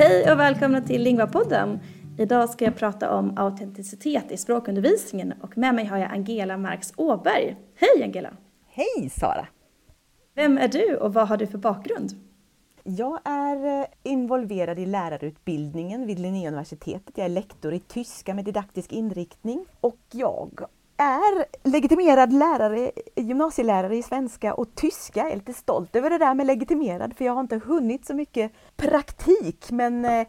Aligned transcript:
Hej 0.00 0.32
och 0.32 0.40
välkomna 0.40 0.80
till 0.80 1.02
Lingvapodden. 1.02 1.80
Idag 2.18 2.50
ska 2.50 2.64
jag 2.64 2.76
prata 2.76 3.14
om 3.16 3.38
autenticitet 3.38 4.30
i 4.30 4.36
språkundervisningen 4.36 5.34
och 5.40 5.58
med 5.58 5.74
mig 5.74 5.84
har 5.84 5.98
jag 5.98 6.12
Angela 6.12 6.56
Marx 6.56 6.92
Åberg. 6.96 7.56
Hej 7.74 8.04
Angela! 8.04 8.30
Hej 8.68 9.10
Sara! 9.10 9.46
Vem 10.34 10.58
är 10.58 10.68
du 10.68 10.96
och 10.96 11.14
vad 11.14 11.28
har 11.28 11.36
du 11.36 11.46
för 11.46 11.58
bakgrund? 11.58 12.10
Jag 12.82 13.20
är 13.24 13.80
eh, 13.80 13.86
involverad 14.02 14.78
i 14.78 14.86
lärarutbildningen 14.86 16.06
vid 16.06 16.18
Linnéuniversitetet. 16.18 17.18
Jag 17.18 17.24
är 17.24 17.28
lektor 17.28 17.74
i 17.74 17.80
tyska 17.80 18.34
med 18.34 18.44
didaktisk 18.44 18.92
inriktning 18.92 19.64
och 19.80 20.00
jag 20.12 20.60
är 21.00 21.44
legitimerad 21.70 22.32
lärare, 22.32 22.90
gymnasielärare 23.16 23.96
i 23.96 24.02
svenska 24.02 24.54
och 24.54 24.74
tyska. 24.74 25.20
Jag 25.20 25.30
är 25.30 25.36
lite 25.36 25.52
stolt 25.52 25.96
över 25.96 26.10
det 26.10 26.18
där 26.18 26.34
med 26.34 26.46
legitimerad 26.46 27.16
för 27.16 27.24
jag 27.24 27.32
har 27.32 27.40
inte 27.40 27.60
hunnit 27.64 28.06
så 28.06 28.14
mycket 28.14 28.52
praktik 28.76 29.70
men 29.70 30.04
eh, 30.04 30.26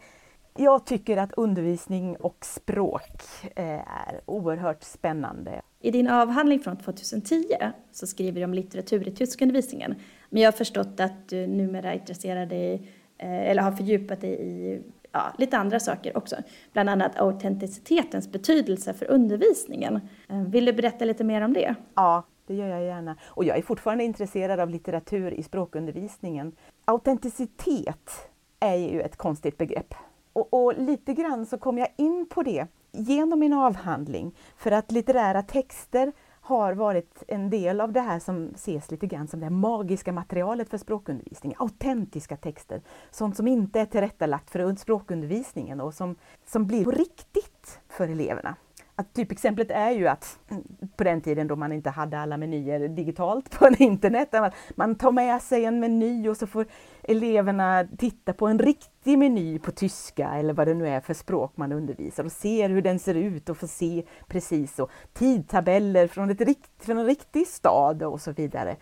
jag 0.56 0.86
tycker 0.86 1.16
att 1.16 1.32
undervisning 1.32 2.16
och 2.16 2.44
språk 2.44 3.12
eh, 3.56 3.64
är 3.66 4.20
oerhört 4.26 4.82
spännande. 4.82 5.62
I 5.80 5.90
din 5.90 6.08
avhandling 6.08 6.60
från 6.60 6.76
2010 6.76 7.44
så 7.92 8.06
skriver 8.06 8.40
du 8.40 8.44
om 8.44 8.54
litteratur 8.54 9.08
i 9.08 9.10
tyskundervisningen. 9.10 9.94
Men 10.30 10.42
jag 10.42 10.52
har 10.52 10.56
förstått 10.56 11.00
att 11.00 11.28
du 11.28 11.46
numera 11.46 11.92
är 11.92 11.98
intresserad 11.98 12.48
dig, 12.48 12.74
eh, 13.18 13.50
eller 13.50 13.62
har 13.62 13.72
fördjupat 13.72 14.20
dig 14.20 14.40
i 14.40 14.82
ja, 15.12 15.32
lite 15.38 15.58
andra 15.58 15.80
saker 15.80 16.16
också. 16.16 16.36
Bland 16.72 16.90
annat 16.90 17.18
autenticitetens 17.18 18.32
betydelse 18.32 18.94
för 18.94 19.10
undervisningen. 19.10 20.00
Eh, 20.28 20.42
vill 20.42 20.64
du 20.64 20.72
berätta 20.72 21.04
lite 21.04 21.24
mer 21.24 21.42
om 21.42 21.52
det? 21.52 21.74
Ja, 21.94 22.22
det 22.46 22.54
gör 22.54 22.68
jag 22.68 22.84
gärna. 22.84 23.16
Och 23.24 23.44
jag 23.44 23.58
är 23.58 23.62
fortfarande 23.62 24.04
intresserad 24.04 24.60
av 24.60 24.70
litteratur 24.70 25.32
i 25.32 25.42
språkundervisningen. 25.42 26.52
Autenticitet 26.84 28.30
är 28.60 28.74
ju 28.74 29.00
ett 29.00 29.16
konstigt 29.16 29.58
begrepp. 29.58 29.94
Och, 30.32 30.54
och 30.54 30.78
lite 30.78 31.14
grann 31.14 31.46
så 31.46 31.58
kom 31.58 31.78
jag 31.78 31.88
in 31.96 32.26
på 32.30 32.42
det 32.42 32.66
genom 32.92 33.38
min 33.38 33.52
avhandling 33.52 34.34
för 34.56 34.70
att 34.70 34.92
litterära 34.92 35.42
texter 35.42 36.12
har 36.44 36.72
varit 36.72 37.22
en 37.28 37.50
del 37.50 37.80
av 37.80 37.92
det 37.92 38.00
här 38.00 38.18
som 38.18 38.50
ses 38.54 38.90
lite 38.90 39.06
grann 39.06 39.28
som 39.28 39.40
det 39.40 39.50
magiska 39.50 40.12
materialet 40.12 40.68
för 40.68 40.78
språkundervisning. 40.78 41.54
Autentiska 41.58 42.36
texter, 42.36 42.82
sånt 43.10 43.36
som 43.36 43.48
inte 43.48 43.80
är 43.80 43.86
tillrättalagt 43.86 44.50
för 44.50 44.76
språkundervisningen 44.76 45.80
och 45.80 45.94
som, 45.94 46.16
som 46.46 46.66
blir 46.66 46.84
på 46.84 46.90
riktigt 46.90 47.80
för 47.88 48.08
eleverna. 48.08 48.56
Att 48.96 49.14
typexemplet 49.14 49.70
är 49.70 49.90
ju 49.90 50.08
att 50.08 50.38
mm, 50.48 50.62
på 50.96 51.04
den 51.04 51.20
tiden 51.20 51.46
då 51.46 51.56
man 51.56 51.72
inte 51.72 51.90
hade 51.90 52.18
alla 52.18 52.36
menyer 52.36 52.88
digitalt 52.88 53.58
på 53.58 53.68
internet, 53.78 54.34
man 54.76 54.94
tar 54.94 55.12
med 55.12 55.42
sig 55.42 55.64
en 55.64 55.80
meny 55.80 56.28
och 56.28 56.36
så 56.36 56.46
får 56.46 56.66
eleverna 57.02 57.86
tittar 57.98 58.32
på 58.32 58.46
en 58.46 58.58
riktig 58.58 59.18
meny 59.18 59.58
på 59.58 59.70
tyska 59.70 60.28
eller 60.28 60.54
vad 60.54 60.66
det 60.66 60.74
nu 60.74 60.88
är 60.88 61.00
för 61.00 61.14
språk 61.14 61.52
man 61.56 61.72
undervisar 61.72 62.24
och 62.24 62.32
ser 62.32 62.68
hur 62.68 62.82
den 62.82 62.98
ser 62.98 63.14
ut 63.14 63.48
och 63.48 63.56
får 63.56 63.66
se 63.66 64.04
precis 64.26 64.78
och 64.78 64.90
tidtabeller 65.12 66.06
från, 66.06 66.30
ett 66.30 66.40
rikt, 66.40 66.84
från 66.84 66.98
en 66.98 67.06
riktig 67.06 67.46
stad 67.46 68.02
och 68.02 68.20
så 68.20 68.32
vidare. 68.32 68.76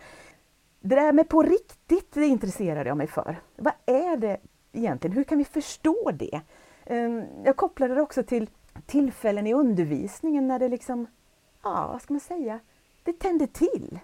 Det 0.80 0.96
där 0.96 1.12
med 1.12 1.28
på 1.28 1.42
riktigt 1.42 2.12
det 2.12 2.27
intresserade 2.27 2.90
jag 2.90 2.96
mig 2.96 3.06
för. 3.06 3.36
Vad 3.56 3.74
är 3.86 4.16
det 4.16 4.38
egentligen? 4.72 5.16
Hur 5.16 5.24
kan 5.24 5.38
vi 5.38 5.44
förstå 5.44 6.10
det? 6.14 6.40
Ehm, 6.86 7.24
jag 7.44 7.56
kopplade 7.56 7.94
det 7.94 8.02
också 8.02 8.22
till 8.22 8.50
tillfällen 8.86 9.46
i 9.46 9.55
undervisningen 9.55 10.48
när 10.48 10.58
det 10.58 10.68
liksom, 10.68 11.06
ja 11.62 11.88
vad 11.92 12.02
ska 12.02 12.14
man 12.14 12.20
säga, 12.20 12.60
det 13.05 13.12
tänder 13.12 13.46
till. 13.46 13.98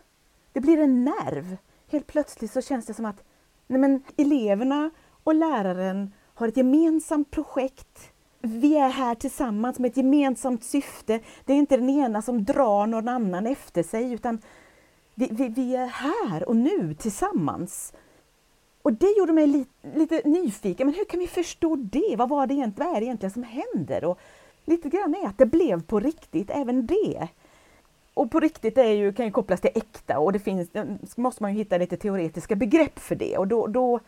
Det 0.52 0.60
blir 0.60 0.78
en 0.78 1.04
nerv. 1.04 1.56
Helt 1.88 2.06
plötsligt 2.06 2.50
så 2.50 2.60
känns 2.60 2.86
det 2.86 2.94
som 2.94 3.04
att 3.04 3.22
nej 3.66 3.80
men, 3.80 4.02
eleverna 4.16 4.90
och 5.24 5.34
läraren 5.34 6.12
har 6.34 6.48
ett 6.48 6.56
gemensamt 6.56 7.30
projekt. 7.30 8.12
Vi 8.40 8.76
är 8.76 8.88
här 8.88 9.14
tillsammans 9.14 9.78
med 9.78 9.90
ett 9.90 9.96
gemensamt 9.96 10.64
syfte. 10.64 11.20
Det 11.44 11.52
är 11.52 11.56
inte 11.56 11.76
den 11.76 11.90
ena 11.90 12.22
som 12.22 12.44
drar 12.44 12.86
någon 12.86 13.08
annan 13.08 13.46
efter 13.46 13.82
sig 13.82 14.12
utan 14.12 14.38
vi, 15.14 15.28
vi, 15.30 15.48
vi 15.48 15.76
är 15.76 15.86
här 15.86 16.48
och 16.48 16.56
nu 16.56 16.94
tillsammans. 16.94 17.92
Och 18.82 18.92
det 18.92 19.18
gjorde 19.18 19.32
mig 19.32 19.46
li, 19.46 19.66
lite 19.94 20.22
nyfiken. 20.24 20.86
Men 20.86 20.94
hur 20.94 21.04
kan 21.04 21.20
vi 21.20 21.26
förstå 21.26 21.76
det? 21.76 22.14
Vad, 22.18 22.28
var 22.28 22.46
det 22.46 22.54
egentligen, 22.54 22.88
vad 22.88 22.96
är 22.96 23.00
det 23.00 23.06
egentligen 23.06 23.32
som 23.32 23.42
händer? 23.42 24.04
Och 24.04 24.18
lite 24.64 24.88
grann 24.88 25.14
är 25.14 25.26
att 25.26 25.38
det 25.38 25.46
blev 25.46 25.82
på 25.82 26.00
riktigt, 26.00 26.50
även 26.50 26.86
det. 26.86 27.28
Och 28.16 28.30
på 28.30 28.40
riktigt 28.40 28.78
är 28.78 28.90
ju, 28.90 29.12
kan 29.12 29.26
ju 29.26 29.32
kopplas 29.32 29.60
till 29.60 29.70
äkta 29.74 30.18
och 30.18 30.32
det 30.32 30.38
finns, 30.38 30.74
eh, 30.74 30.84
måste 31.16 31.42
man 31.42 31.52
ju 31.52 31.58
hitta 31.58 31.78
lite 31.78 31.96
teoretiska 31.96 32.56
begrepp 32.56 32.98
för 32.98 33.14
det 33.14 33.38
och 33.38 33.48
då, 33.48 33.66
då 33.66 34.00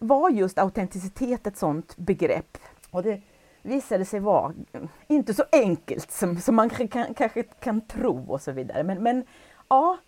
var 0.00 0.30
just 0.30 0.58
autenticitet 0.58 1.46
ett 1.46 1.56
sådant 1.56 1.96
begrepp. 1.96 2.58
Och 2.90 3.02
det 3.02 3.20
visade 3.62 4.04
sig 4.04 4.20
vara 4.20 4.52
eh, 4.72 4.82
inte 5.06 5.34
så 5.34 5.44
enkelt 5.52 6.10
som, 6.10 6.36
som 6.36 6.54
man 6.54 6.70
kan, 6.70 7.14
kanske 7.14 7.42
kan 7.42 7.80
tro 7.80 8.32
och 8.32 8.40
så 8.40 8.52
vidare. 8.52 8.82
Men, 8.82 9.02
men 9.02 9.24
ja, 9.68 9.98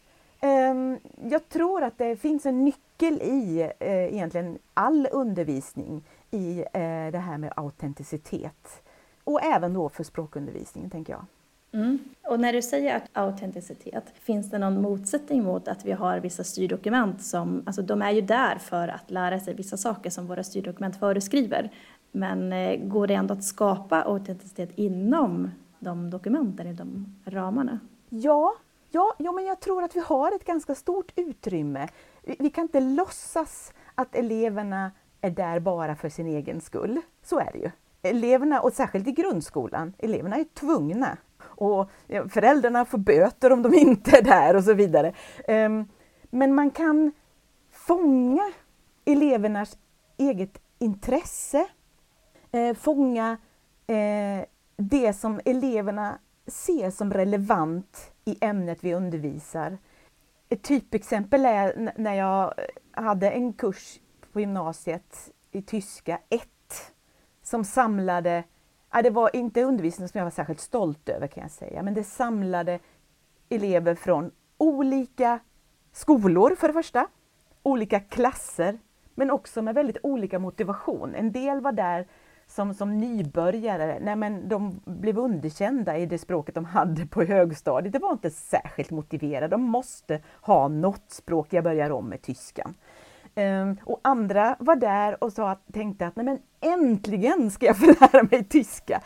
eh, 0.41 0.75
jag 1.31 1.49
tror 1.49 1.83
att 1.83 1.99
det 1.99 2.17
finns 2.17 2.47
en 2.47 2.65
nyckel 2.65 3.23
i 3.23 3.71
eh, 3.81 4.15
egentligen 4.15 4.59
all 4.75 5.09
undervisning 5.13 6.03
i 6.31 6.61
eh, 6.61 7.13
det 7.13 7.23
här 7.27 7.39
med 7.39 7.53
autenticitet. 7.57 8.83
Och 9.25 9.43
även 9.43 9.75
då 9.75 9.89
för 9.89 10.05
språkundervisningen, 10.05 10.91
tänker 10.91 11.13
jag. 11.13 11.25
Mm. 11.75 11.99
Och 12.23 12.41
när 12.41 12.53
du 12.53 12.63
säger 12.63 13.03
autenticitet, 13.13 14.05
finns 14.15 14.51
det 14.51 14.59
någon 14.59 14.83
motsättning 14.83 15.45
mot 15.45 15.69
att 15.69 15.85
vi 15.85 15.93
har 15.93 16.21
vissa 16.21 16.45
styrdokument 16.45 17.23
som, 17.23 17.63
alltså 17.67 17.83
de 17.83 18.03
är 18.03 18.11
ju 18.11 18.21
där 18.21 18.59
för 18.59 18.89
att 18.89 19.11
lära 19.11 19.41
sig 19.41 19.55
vissa 19.55 19.77
saker 19.77 20.11
som 20.11 20.27
våra 20.27 20.45
styrdokument 20.45 20.97
föreskriver. 20.97 21.71
Men 22.13 22.53
eh, 22.53 22.77
går 22.77 23.07
det 23.07 23.15
ändå 23.15 23.35
att 23.35 23.45
skapa 23.45 24.03
autenticitet 24.03 24.71
inom 24.75 25.51
de 25.79 26.11
dokumenten, 26.11 26.67
i 26.67 26.73
de 26.73 27.17
ramarna? 27.25 27.79
Ja, 28.09 28.55
ja, 28.91 29.15
ja 29.19 29.33
men 29.33 29.45
jag 29.45 29.61
tror 29.61 29.83
att 29.83 29.97
vi 29.97 30.01
har 30.01 30.35
ett 30.37 30.45
ganska 30.45 30.75
stort 30.75 31.13
utrymme. 31.17 31.89
Vi, 32.23 32.37
vi 32.39 32.51
kan 32.51 32.63
inte 32.63 32.81
låtsas 32.81 33.73
att 33.95 34.15
eleverna 34.15 34.91
är 35.21 35.31
där 35.31 35.61
bara 35.61 35.97
för 35.97 36.09
sin 36.09 36.27
egen 36.27 36.61
skull. 36.61 37.01
Så 37.23 37.39
är 37.39 37.53
det 37.53 37.59
ju 37.59 37.71
eleverna, 38.05 38.61
och 38.61 38.73
särskilt 38.73 39.09
i 39.09 39.13
grundskolan, 39.13 39.93
eleverna 39.99 40.37
är 40.37 40.45
tvungna. 40.45 41.17
Och 41.57 41.91
föräldrarna 42.29 42.85
får 42.85 42.99
böter 42.99 43.53
om 43.53 43.63
de 43.63 43.75
inte 43.79 44.19
är 44.19 44.23
där 44.23 44.57
och 44.57 44.65
så 44.65 44.75
vidare. 44.75 45.13
Ehm, 45.49 45.85
men 46.31 46.55
man 46.55 46.71
kan 46.71 47.13
fånga 47.73 48.53
elevernas 49.05 49.79
eget 50.17 50.59
intresse, 50.79 51.67
eh, 52.53 52.75
fånga 52.75 53.37
eh, 53.87 54.45
det 54.77 55.13
som 55.13 55.41
eleverna 55.45 56.19
ser 56.47 56.91
som 56.91 57.13
relevant 57.13 58.13
i 58.25 58.37
ämnet 58.41 58.79
vi 58.81 58.95
undervisar. 58.95 59.79
Ett 60.49 60.63
typexempel 60.63 61.45
är 61.45 61.93
när 61.97 62.15
jag 62.15 62.55
hade 62.93 63.31
en 63.31 63.53
kurs 63.53 64.01
på 64.33 64.41
gymnasiet 64.41 65.33
i 65.53 65.63
tyska 65.63 66.21
1 66.29 66.43
som 67.43 67.65
samlade, 67.65 68.45
ja, 68.95 69.03
det 69.03 69.11
var 69.11 69.37
inte 69.37 69.63
undervisning 69.63 70.09
som 70.09 70.19
jag 70.19 70.25
var 70.25 70.31
särskilt 70.31 70.61
stolt 70.61 71.09
över 71.09 71.27
kan 71.27 71.43
jag 71.43 71.51
säga, 71.51 71.83
men 71.83 71.95
det 71.95 72.05
samlade 72.05 72.79
elever 73.49 73.95
från 73.95 74.31
olika 74.59 75.39
skolor 75.93 76.55
för 76.59 76.69
det 76.69 76.75
första, 76.75 77.07
olika 77.63 78.01
klasser, 78.01 78.79
men 79.15 79.31
också 79.31 79.63
med 79.63 79.75
väldigt 79.75 79.97
olika 80.03 80.39
motivation. 80.39 81.15
En 81.15 81.33
del 81.33 81.61
var 81.61 81.73
där 81.73 82.07
som, 82.47 82.75
som 82.75 82.99
nybörjare, 82.99 83.99
nej 84.01 84.17
men 84.17 84.49
de 84.49 84.81
blev 84.85 85.19
underkända 85.19 85.99
i 85.99 86.07
det 86.07 86.19
språket 86.19 86.55
de 86.55 86.65
hade 86.65 87.07
på 87.07 87.23
högstadiet. 87.23 87.93
Det 87.93 87.99
var 87.99 88.13
inte 88.13 88.31
särskilt 88.31 88.91
motiverade, 88.91 89.49
de 89.49 89.63
måste 89.63 90.21
ha 90.41 90.69
något 90.69 91.11
språk, 91.11 91.53
jag 91.53 91.65
börjar 91.65 91.91
om 91.91 92.09
med 92.09 92.23
tyskan. 92.23 92.75
Um, 93.37 93.77
och 93.85 94.01
andra 94.05 94.57
var 94.59 94.77
där 94.77 95.25
och 95.25 95.33
sa, 95.33 95.59
tänkte 95.73 96.07
att 96.07 96.17
nej 96.17 96.25
men 96.25 96.39
äntligen 96.61 97.51
ska 97.51 97.67
jag 97.67 97.79
få 97.79 97.87
lära 98.01 98.23
mig 98.31 98.45
tyska. 98.45 99.01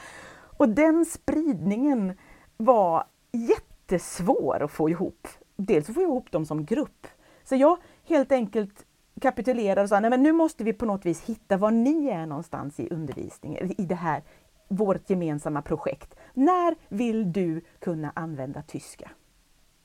Och 0.57 0.69
den 0.69 1.05
spridningen 1.05 2.19
var 2.57 3.05
jättesvår 3.33 4.63
att 4.63 4.71
få 4.71 4.91
ihop. 4.91 5.29
Dels 5.57 5.89
att 5.89 5.95
få 5.95 6.03
ihop 6.03 6.31
dem 6.33 6.47
som 6.47 6.65
grupp. 6.65 7.07
Så 7.45 7.57
jag 7.57 7.79
helt 8.05 8.33
enkelt 8.33 8.85
kapitulerade 9.21 9.83
och 9.83 9.89
sa, 9.89 10.01
nej 10.01 10.11
men 10.11 10.23
nu 10.23 10.33
måste 10.33 10.65
vi 10.65 10.73
på 10.73 10.87
något 10.87 11.07
vis 11.07 11.25
hitta 11.25 11.57
var 11.57 11.71
ni 11.71 12.09
är 12.09 12.27
någonstans 12.27 12.81
i 12.81 12.89
undervisningen, 12.91 13.81
i 13.81 13.85
det 13.85 13.95
här, 13.95 14.23
vårt 14.69 15.11
gemensamma 15.11 15.63
projekt. 15.63 16.15
När 16.35 16.75
vill 16.89 17.33
du 17.33 17.61
kunna 17.79 18.13
använda 18.15 18.63
tyska? 18.63 19.11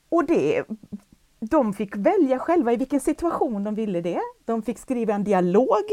Och 0.10 0.26
det 0.26 0.64
de 1.50 1.74
fick 1.74 1.96
välja 1.96 2.40
själva 2.40 2.74
i 2.74 2.78
vilken 2.78 3.00
situation 3.00 3.64
de 3.64 3.76
ville 3.76 4.02
det. 4.02 4.22
De 4.46 4.62
fick 4.62 4.80
skriva 4.80 5.14
en 5.14 5.24
dialog. 5.24 5.84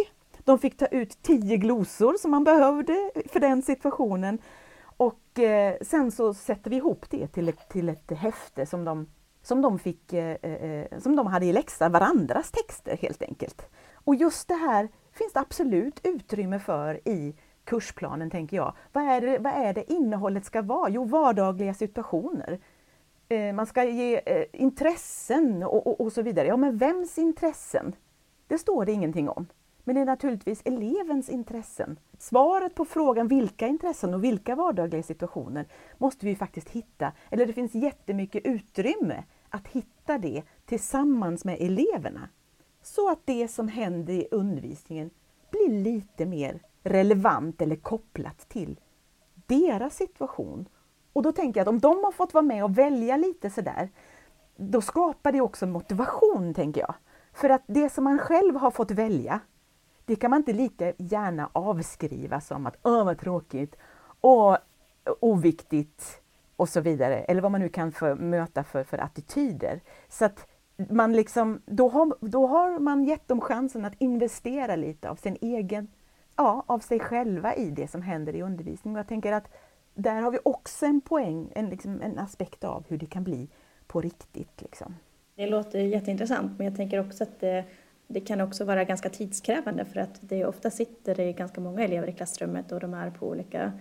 De 0.45 0.59
fick 0.59 0.77
ta 0.77 0.87
ut 0.87 1.23
tio 1.23 1.57
glosor 1.57 2.17
som 2.19 2.31
man 2.31 2.45
behövde 2.45 3.11
för 3.33 3.41
den 3.41 3.63
situationen. 3.63 4.39
Och 4.83 5.39
eh, 5.39 5.77
sen 5.81 6.13
så 6.13 6.35
sätter 6.35 6.71
vi 6.71 6.77
ihop 6.77 7.07
det 7.11 7.27
till 7.27 7.49
ett, 7.49 7.69
till 7.69 7.89
ett 7.89 8.11
häfte 8.11 8.67
som 8.67 8.85
de, 8.85 9.07
som, 9.43 9.63
de 9.63 9.79
fick, 9.79 10.13
eh, 10.13 10.37
eh, 10.43 10.53
eh 10.53 10.99
som 10.99 11.17
de 11.17 11.27
hade 11.27 11.47
i 11.47 11.53
läxa, 11.53 11.89
varandras 11.89 12.51
texter 12.51 12.97
helt 12.97 13.23
enkelt. 13.23 13.67
Och 13.95 14.15
just 14.15 14.49
det 14.49 14.55
här 14.55 14.89
finns 15.13 15.33
det 15.33 15.41
absolut 15.41 16.01
utrymme 16.03 16.59
för 16.59 17.09
i 17.09 17.37
kursplanen, 17.65 18.31
tänker 18.31 18.57
jag. 18.57 18.75
Vad 18.93 19.05
är 19.05 19.21
det, 19.21 19.39
vad 19.39 19.53
är 19.53 19.75
det 19.75 19.93
innehållet 19.93 20.45
ska 20.45 20.63
vara? 20.63 20.89
Jo, 20.89 21.05
vardagliga 21.05 21.75
situationer. 21.75 22.61
Eh, 23.33 23.53
man 23.53 23.67
ska 23.67 23.85
ge 23.85 24.21
eh, 24.27 24.45
intressen 24.53 25.63
och, 25.63 25.87
och, 25.87 26.01
och, 26.01 26.13
så 26.13 26.23
vidare. 26.23 26.49
Ja, 26.49 26.57
men 26.57 26.77
vems 26.77 27.19
intressen? 27.19 27.95
Det 28.47 28.59
står 28.59 28.85
det 28.85 28.93
ingenting 28.93 29.29
om. 29.29 29.47
Men 29.85 29.95
det 29.95 30.01
är 30.01 30.07
naturligtvis 30.07 30.63
elevens 30.65 31.29
intressen. 31.29 31.99
Svaret 32.19 32.75
på 32.75 32.85
frågan 32.85 33.29
vilka 33.29 33.67
intressen 33.67 34.15
och 34.15 34.25
vilka 34.25 34.55
vardagliga 34.55 35.03
situationer 35.03 35.67
måste 35.99 36.27
vi 36.27 36.37
faktiskt 36.37 36.69
hitta, 36.69 37.13
eller 37.31 37.47
det 37.47 37.53
finns 37.53 37.75
jättemycket 37.75 38.47
utrymme 38.47 39.25
att 39.49 39.69
hitta 39.69 40.19
det 40.19 40.43
tillsammans 40.67 41.45
med 41.45 41.57
eleverna. 41.61 42.29
Så 42.83 43.11
att 43.11 43.21
det 43.25 43.49
som 43.49 43.69
händer 43.69 44.15
i 44.15 44.29
undervisningen 44.31 45.11
blir 45.51 45.83
lite 45.83 46.27
mer 46.27 46.61
relevant 46.83 47.63
eller 47.63 47.77
kopplat 47.77 48.49
till 48.49 48.81
deras 49.47 49.97
situation. 49.97 50.69
Och 51.13 51.23
då 51.23 51.33
tänker 51.33 51.61
jag 51.61 51.65
att 51.65 51.69
om 51.69 51.79
de 51.79 52.05
har 52.05 52.13
fått 52.13 52.35
vara 52.35 52.43
med 52.43 52.65
och 52.65 52.79
välja 52.79 53.17
lite 53.17 53.51
sådär, 53.51 53.89
då 54.57 54.81
skapar 54.81 55.33
det 55.33 55.41
också 55.41 55.67
motivation, 55.67 56.55
tänker 56.55 56.81
jag. 56.81 56.95
För 57.33 57.51
att 57.51 57.63
det 57.67 57.91
som 57.91 58.05
man 58.05 58.19
själv 58.19 58.57
har 58.57 58.71
fått 58.71 58.91
välja, 58.91 59.41
det 60.05 60.17
kan 60.17 60.31
man 60.31 60.41
inte 60.41 60.53
lika 60.53 60.93
gärna 60.97 61.51
avskriva 61.53 62.41
som 62.41 62.67
att 62.67 62.77
åh 62.83 63.05
vad 63.05 63.19
tråkigt, 63.19 63.77
och 64.21 64.59
oviktigt 65.21 66.21
och 66.57 66.69
så 66.69 66.81
vidare, 66.81 67.19
eller 67.19 67.43
vad 67.43 67.53
man 67.53 67.61
nu 67.61 67.69
kan 67.69 67.93
för, 67.93 68.15
möta 68.15 68.65
för, 68.65 68.85
för 68.85 68.99
attityder. 68.99 69.81
Så 70.09 70.25
att 70.25 70.47
man 70.91 71.13
liksom, 71.13 71.63
då, 71.67 71.89
har, 71.89 72.17
då 72.21 72.47
har 72.47 72.79
man 72.79 73.05
gett 73.05 73.29
dem 73.29 73.41
chansen 73.41 73.85
att 73.85 73.95
investera 73.99 74.77
lite 74.77 75.11
av 75.11 75.17
sin 75.17 75.37
egen, 75.41 75.89
ja, 76.37 76.65
av 76.67 76.79
sig 76.79 77.01
själva 77.01 77.55
i 77.55 77.71
det 77.71 77.89
som 77.89 78.03
händer 78.03 78.37
i 78.37 78.43
undervisningen. 78.43 78.97
jag 78.97 79.09
tänker 79.09 79.33
att 79.33 79.49
där 79.95 80.23
har 80.23 80.31
vi 80.31 80.39
också 80.45 80.87
en 80.87 81.01
poäng, 81.01 81.53
en, 81.55 81.71
liksom, 81.71 82.01
en 82.03 82.19
aspekt 82.19 82.65
av 82.65 82.85
hur 82.89 82.99
det 82.99 83.07
kan 83.07 83.25
bli 83.25 83.49
på 83.87 84.01
riktigt. 84.01 84.63
Liksom. 84.63 84.95
Det 85.35 85.47
låter 85.47 85.79
jätteintressant, 85.79 86.59
men 86.59 86.67
jag 86.67 86.77
tänker 86.77 87.01
också 87.01 87.23
att 87.23 87.41
det, 87.41 87.65
det 88.07 88.21
kan 88.21 88.41
också 88.41 88.65
vara 88.65 88.85
ganska 88.85 89.09
tidskrävande 89.09 89.85
för 89.85 90.01
att 90.01 90.19
det 90.21 90.45
ofta 90.45 90.71
sitter 90.71 91.15
det 91.15 91.33
ganska 91.33 91.61
många 91.61 91.85
elever 91.85 92.09
i 92.09 92.13
klassrummet 92.13 92.73
och 92.73 92.81
de 92.81 92.95
är 92.95 93.11
på 93.11 93.29
olika, 93.29 93.73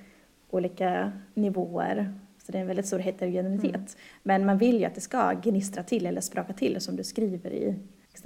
olika 0.50 1.12
nivåer. 1.34 2.14
Så 2.38 2.52
det 2.52 2.58
är 2.58 2.62
en 2.62 2.68
väldigt 2.68 2.88
stor 2.88 3.00
heterogenitet. 3.00 3.76
Mm. 3.76 3.88
Men 4.24 4.46
man 4.46 4.58
vill 4.58 4.80
ju 4.80 4.86
att 4.86 4.96
det 4.96 5.02
ska 5.02 5.32
gnistra 5.32 5.84
till 5.84 6.06
eller 6.06 6.22
spraka 6.22 6.54
till 6.54 6.82
som 6.82 6.96
du 6.96 7.04
skriver 7.04 7.52
i 7.54 7.76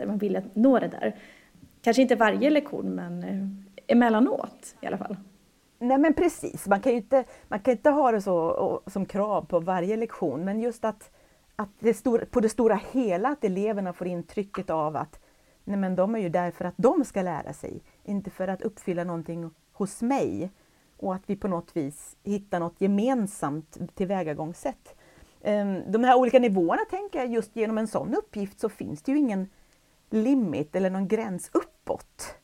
Man 0.07 0.17
vill 0.17 0.35
att 0.35 0.55
nå 0.55 0.79
det 0.79 0.87
där. 0.87 1.15
Kanske 1.81 2.01
inte 2.01 2.15
varje 2.15 2.49
lektion 2.49 2.95
men 2.95 3.23
eh, 3.23 3.47
emellanåt 3.87 4.75
i 4.81 4.87
alla 4.87 4.97
fall. 4.97 5.17
Nej 5.83 5.97
men 5.97 6.13
precis, 6.13 6.67
man 6.67 6.81
kan 6.81 6.91
ju 6.91 6.97
inte, 6.97 7.23
man 7.47 7.59
kan 7.59 7.71
inte 7.71 7.89
ha 7.89 8.11
det 8.11 8.21
så 8.21 8.81
som 8.87 9.05
krav 9.05 9.45
på 9.45 9.59
varje 9.59 9.97
lektion 9.97 10.45
men 10.45 10.59
just 10.59 10.85
att, 10.85 11.11
att 11.55 11.69
det 11.79 11.93
stor, 11.93 12.27
på 12.31 12.39
det 12.39 12.49
stora 12.49 12.79
hela 12.91 13.29
att 13.29 13.43
eleverna 13.43 13.93
får 13.93 14.07
intrycket 14.07 14.69
av 14.69 14.95
att 14.95 15.19
nej 15.63 15.77
men 15.77 15.95
de 15.95 16.15
är 16.15 16.19
ju 16.19 16.29
där 16.29 16.51
för 16.51 16.65
att 16.65 16.73
de 16.77 17.05
ska 17.05 17.21
lära 17.21 17.53
sig, 17.53 17.81
inte 18.03 18.29
för 18.29 18.47
att 18.47 18.61
uppfylla 18.61 19.03
någonting 19.03 19.51
hos 19.73 20.01
mig. 20.01 20.51
Och 20.97 21.15
att 21.15 21.23
vi 21.25 21.35
på 21.35 21.47
något 21.47 21.77
vis 21.77 22.15
hittar 22.23 22.59
något 22.59 22.81
gemensamt 22.81 23.77
tillvägagångssätt. 23.95 24.95
Ehm, 25.41 25.91
de 25.91 26.03
här 26.03 26.17
olika 26.17 26.39
nivåerna 26.39 26.81
tänker 26.89 27.19
jag, 27.19 27.27
just 27.27 27.55
genom 27.55 27.77
en 27.77 27.87
sån 27.87 28.15
uppgift 28.15 28.59
så 28.59 28.69
finns 28.69 29.01
det 29.01 29.11
ju 29.11 29.17
ingen 29.17 29.49
limit 30.09 30.75
eller 30.75 30.89
någon 30.89 31.07
gräns 31.07 31.49
uppåt. 31.53 32.35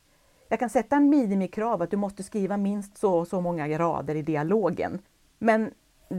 Jag 0.52 0.58
kan 0.58 0.70
sätta 0.70 0.96
en 0.96 1.08
minimikrav 1.08 1.82
att 1.82 1.90
du 1.90 1.96
måste 1.96 2.22
skriva 2.22 2.56
minst 2.56 2.98
så 2.98 3.18
och 3.18 3.28
så 3.28 3.40
många 3.40 3.78
rader 3.78 4.14
i 4.14 4.22
dialogen. 4.22 4.98
Men 5.38 5.70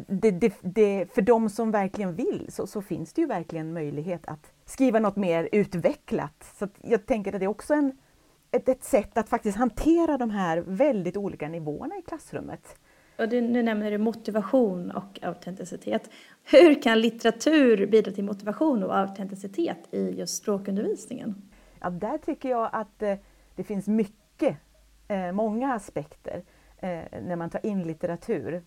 det, 0.08 0.32
det, 0.32 0.54
det, 0.62 1.14
för 1.14 1.22
de 1.22 1.50
som 1.50 1.72
verkligen 1.72 2.16
vill 2.16 2.46
så, 2.50 2.68
så, 2.68 2.82
finns 2.82 3.14
det 3.14 3.22
ju 3.22 3.28
verkligen 3.28 3.74
möjlighet 3.74 4.28
att 4.28 4.52
skriva 4.66 5.00
något 5.00 5.16
mer 5.16 5.50
utvecklat. 5.52 6.54
Så 6.60 6.68
jag 6.82 7.06
tänker 7.06 7.34
att 7.34 7.40
det 7.40 7.46
är 7.46 7.48
också 7.48 7.74
en, 7.74 7.98
ett, 8.52 8.70
ett 8.70 8.84
sätt 8.84 9.18
att 9.18 9.30
faktiskt 9.30 9.58
hantera 9.58 10.18
de 10.18 10.30
här 10.30 10.58
väldigt 10.58 11.18
olika 11.18 11.48
nivåerna 11.48 11.98
i 11.98 12.02
klassrummet. 12.02 12.76
Och 13.18 13.30
du, 13.30 13.42
nu 13.42 13.64
nämner 13.64 13.92
du 13.92 13.98
motivation 13.98 14.92
och 14.92 15.20
autenticitet. 15.22 16.10
Hur 16.44 16.82
kan 16.82 17.02
litteratur 17.02 17.88
bidra 17.88 18.12
till 18.12 18.24
motivation 18.24 18.84
och 18.84 18.98
autenticitet 18.98 19.94
i 19.94 20.10
just 20.10 20.38
språkundervisningen? 20.38 21.50
Ja, 21.80 21.90
där 21.90 22.18
tycker 22.18 22.50
jag 22.50 22.70
att 22.72 23.02
eh, 23.02 23.16
det 23.56 23.64
finns 23.64 23.88
mycket, 23.88 24.21
eh, 25.08 25.32
många 25.32 25.74
aspekter 25.74 26.44
eh, 26.78 27.22
när 27.22 27.36
man 27.36 27.50
tar 27.50 27.66
in 27.66 27.84
litteratur. 27.84 28.64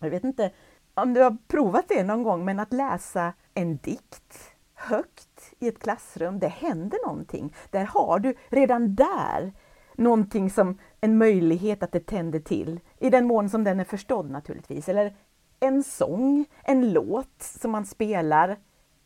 Jag 0.00 0.10
vet 0.10 0.24
inte 0.24 0.50
om 0.94 1.14
du 1.14 1.22
har 1.22 1.36
provat 1.48 1.88
det 1.88 2.04
någon 2.04 2.22
gång, 2.22 2.44
men 2.44 2.60
att 2.60 2.72
läsa 2.72 3.32
en 3.54 3.76
dikt 3.76 4.54
högt 4.74 5.54
i 5.58 5.68
ett 5.68 5.78
klassrum, 5.78 6.38
det 6.38 6.48
händer 6.48 6.98
någonting. 7.06 7.54
Där 7.70 7.84
har 7.84 8.18
du 8.18 8.34
redan 8.48 8.94
där 8.94 9.52
någonting 9.94 10.50
som 10.50 10.78
en 11.00 11.18
möjlighet 11.18 11.82
att 11.82 11.92
det 11.92 12.06
tänder 12.06 12.40
till, 12.40 12.80
i 12.98 13.10
den 13.10 13.26
mån 13.26 13.50
som 13.50 13.64
den 13.64 13.80
är 13.80 13.84
förstådd 13.84 14.30
naturligtvis. 14.30 14.88
Eller 14.88 15.16
en 15.60 15.82
sång, 15.82 16.46
en 16.64 16.92
låt 16.92 17.42
som 17.42 17.70
man 17.70 17.86
spelar 17.86 18.56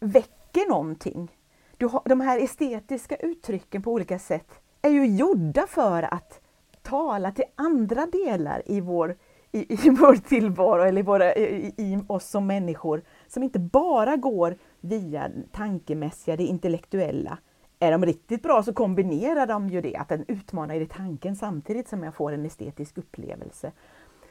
väcker 0.00 0.68
någonting. 0.68 1.36
Du 1.76 1.86
har, 1.86 2.02
de 2.04 2.20
här 2.20 2.44
estetiska 2.44 3.16
uttrycken 3.16 3.82
på 3.82 3.92
olika 3.92 4.18
sätt 4.18 4.60
är 4.82 4.90
ju 4.90 5.06
gjorda 5.06 5.66
för 5.66 6.14
att 6.14 6.40
tala 6.82 7.32
till 7.32 7.44
andra 7.54 8.06
delar 8.06 8.62
i 8.66 8.80
vår, 8.80 9.16
i, 9.52 9.86
i 9.86 9.90
vår 10.00 10.14
tillvaro 10.14 10.82
eller 10.82 11.00
i, 11.00 11.04
våra, 11.04 11.34
i, 11.34 11.74
i 11.76 11.98
oss 12.08 12.30
som 12.30 12.46
människor 12.46 13.02
som 13.28 13.42
inte 13.42 13.58
bara 13.58 14.16
går 14.16 14.56
via 14.80 15.30
tankemässiga, 15.52 16.36
det 16.36 16.44
intellektuella. 16.44 17.38
Är 17.78 17.92
de 17.92 18.04
riktigt 18.04 18.42
bra 18.42 18.62
så 18.62 18.72
kombinerar 18.72 19.46
de 19.46 19.68
ju 19.68 19.80
det, 19.80 19.96
att 19.96 20.08
den 20.08 20.24
utmanar 20.28 20.74
i 20.74 20.86
tanken 20.86 21.36
samtidigt 21.36 21.88
som 21.88 22.02
jag 22.02 22.14
får 22.14 22.32
en 22.32 22.46
estetisk 22.46 22.98
upplevelse. 22.98 23.72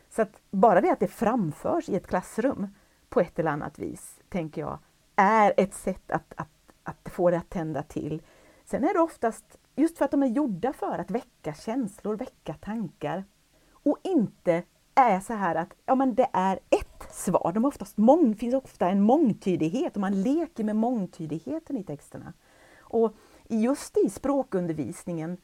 Så 0.10 0.22
att 0.22 0.42
bara 0.52 0.82
det 0.82 0.92
att 0.92 1.00
det 1.00 1.08
framförs 1.08 1.90
i 1.90 1.96
ett 1.96 2.08
klassrum 2.08 2.68
på 3.10 3.20
ett 3.20 3.40
eller 3.40 3.52
annat 3.52 3.80
vis, 3.80 4.20
tänker 4.30 4.62
jag, 4.62 4.80
är 5.16 5.54
ett 5.58 5.74
sätt 5.74 6.12
att, 6.12 6.34
att, 6.36 6.50
att 6.84 7.10
få 7.14 7.32
det 7.32 7.38
att 7.38 7.50
tända 7.50 7.84
till. 7.84 8.22
Sen 8.66 8.84
är 8.84 8.94
det 8.94 9.00
oftast 9.00 9.58
just 9.80 9.98
för 9.98 10.06
att 10.06 10.12
de 10.12 10.24
är 10.24 10.28
gjorda 10.28 10.74
för 10.74 11.00
att 11.00 11.12
väcka 11.12 11.54
känslor, 11.54 12.16
väcka 12.16 12.54
tankar 12.54 13.24
och 13.72 13.98
inte 14.04 14.64
är 14.96 15.20
så 15.20 15.34
här 15.34 15.56
att 15.56 15.74
ja, 15.86 15.96
men 15.96 16.16
det 16.16 16.30
är 16.34 16.60
ett 16.70 17.14
svar. 17.14 17.52
De 17.54 17.66
oftast 17.66 17.98
mång, 17.98 18.36
finns 18.36 18.54
ofta 18.54 18.90
en 18.90 19.02
mångtydighet 19.02 19.96
och 19.96 20.02
man 20.02 20.22
leker 20.22 20.64
med 20.64 20.76
mångtydigheten 20.76 21.78
i 21.78 21.84
texterna. 21.84 22.34
Och 22.80 23.16
just 23.48 23.98
i 23.98 24.10
språkundervisningen 24.10 25.38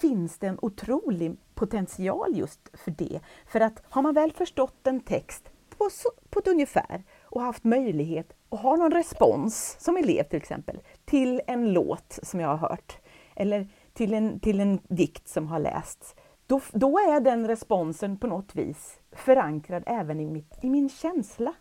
finns 0.00 0.38
det 0.38 0.46
en 0.46 0.58
otrolig 0.62 1.36
potential 1.54 2.36
just 2.36 2.60
för 2.72 2.90
det. 2.90 3.20
För 3.46 3.60
att 3.60 3.82
har 3.88 4.02
man 4.02 4.14
väl 4.14 4.32
förstått 4.32 4.86
en 4.86 5.00
text 5.00 5.50
på, 5.78 5.88
på 6.30 6.38
ett 6.38 6.48
ungefär 6.48 7.04
och 7.22 7.42
haft 7.42 7.64
möjlighet 7.64 8.32
att 8.48 8.60
ha 8.60 8.76
någon 8.76 8.92
respons 8.92 9.76
som 9.80 9.96
elev 9.96 10.24
till 10.24 10.38
exempel 10.38 10.80
till 11.04 11.40
en 11.46 11.72
låt 11.72 12.18
som 12.22 12.40
jag 12.40 12.48
har 12.48 12.68
hört 12.68 12.98
eller 13.40 13.68
till 13.92 14.14
en, 14.14 14.40
till 14.40 14.60
en 14.60 14.80
dikt 14.88 15.28
som 15.28 15.46
har 15.46 15.58
lästs 15.58 16.14
då, 16.50 16.60
då 16.72 16.98
är 16.98 17.20
den 17.20 17.48
responsen 17.48 18.16
på 18.16 18.26
något 18.26 18.54
vis 18.54 19.00
förankrad 19.12 19.82
även 19.86 20.20
i, 20.20 20.30
mitt, 20.30 20.58
i 20.62 20.70
min 20.70 20.88
känsla. 20.88 21.54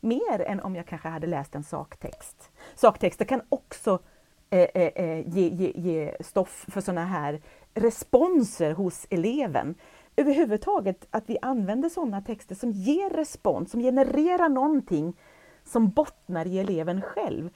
Mer 0.00 0.40
än 0.40 0.60
om 0.60 0.76
jag 0.76 0.86
kanske 0.86 1.08
hade 1.08 1.26
läst 1.26 1.54
en 1.54 1.62
saktext. 1.62 2.50
Saktexter 2.74 3.24
kan 3.24 3.42
också 3.48 3.98
eh, 4.50 4.60
eh, 4.74 4.92
eh 4.94 5.28
ge, 5.28 5.48
ge, 5.48 5.72
ge 5.74 6.16
stoff 6.20 6.64
för 6.68 6.80
sådana 6.80 7.04
här 7.04 7.42
responser 7.74 8.72
hos 8.72 9.06
eleven. 9.10 9.74
Överhuvudtaget 10.16 11.06
att 11.10 11.24
vi 11.26 11.38
använder 11.42 11.88
sådana 11.88 12.20
texter 12.20 12.54
som 12.54 12.72
ger 12.72 13.10
respons, 13.10 13.70
som 13.70 13.80
genererar 13.80 14.48
någonting 14.48 15.16
som 15.64 15.90
bottnar 15.90 16.46
i 16.46 16.58
eleven 16.58 17.02
själv. 17.02 17.50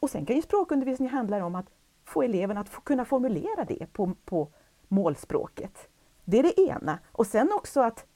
Och 0.00 0.10
sen 0.10 0.26
kan 0.26 0.36
ju 0.36 0.42
språkundervisning 0.42 1.08
handla 1.08 1.44
om 1.44 1.54
att 1.54 1.66
få 2.04 2.22
eleverna 2.22 2.60
att 2.60 2.68
få 2.68 2.80
kunna 2.80 3.04
formulera 3.04 3.64
det 3.64 3.86
på, 3.92 4.14
på 4.24 4.48
målspråket. 4.88 5.88
Det 6.24 6.38
är 6.38 6.42
det 6.42 6.60
ena. 6.60 6.98
Och 7.12 7.26
sen 7.26 7.52
också 7.52 7.80
att 7.80 8.06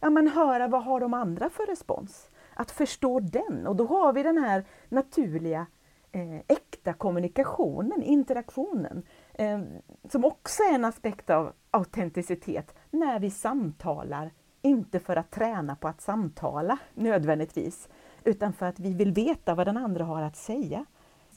ja, 0.00 0.10
men 0.10 0.28
höra 0.28 0.68
vad 0.68 0.84
har 0.84 1.00
de 1.00 1.14
andra 1.14 1.50
för 1.50 1.66
respons? 1.66 2.30
Att 2.54 2.70
förstå 2.70 3.20
den. 3.20 3.66
Och 3.66 3.76
då 3.76 3.86
har 3.86 4.12
vi 4.12 4.22
den 4.22 4.38
här 4.38 4.64
naturliga 4.88 5.66
eh, 6.12 6.38
äkta 6.48 6.92
kommunikationen, 6.92 8.02
interaktionen, 8.02 9.02
eh, 9.34 9.60
som 10.08 10.24
också 10.24 10.62
är 10.62 10.74
en 10.74 10.84
aspekt 10.84 11.30
av 11.30 11.52
autenticitet 11.70 12.74
när 12.90 13.20
vi 13.20 13.30
samtalar. 13.30 14.30
Inte 14.62 15.00
för 15.00 15.16
att 15.16 15.30
träna 15.30 15.76
på 15.76 15.88
att 15.88 16.00
samtala 16.00 16.78
nödvändigtvis, 16.94 17.88
utan 18.24 18.52
för 18.52 18.66
att 18.66 18.80
vi 18.80 18.94
vill 18.94 19.12
veta 19.12 19.54
vad 19.54 19.66
den 19.66 19.76
andra 19.76 20.04
har 20.04 20.22
att 20.22 20.36
säga. 20.36 20.84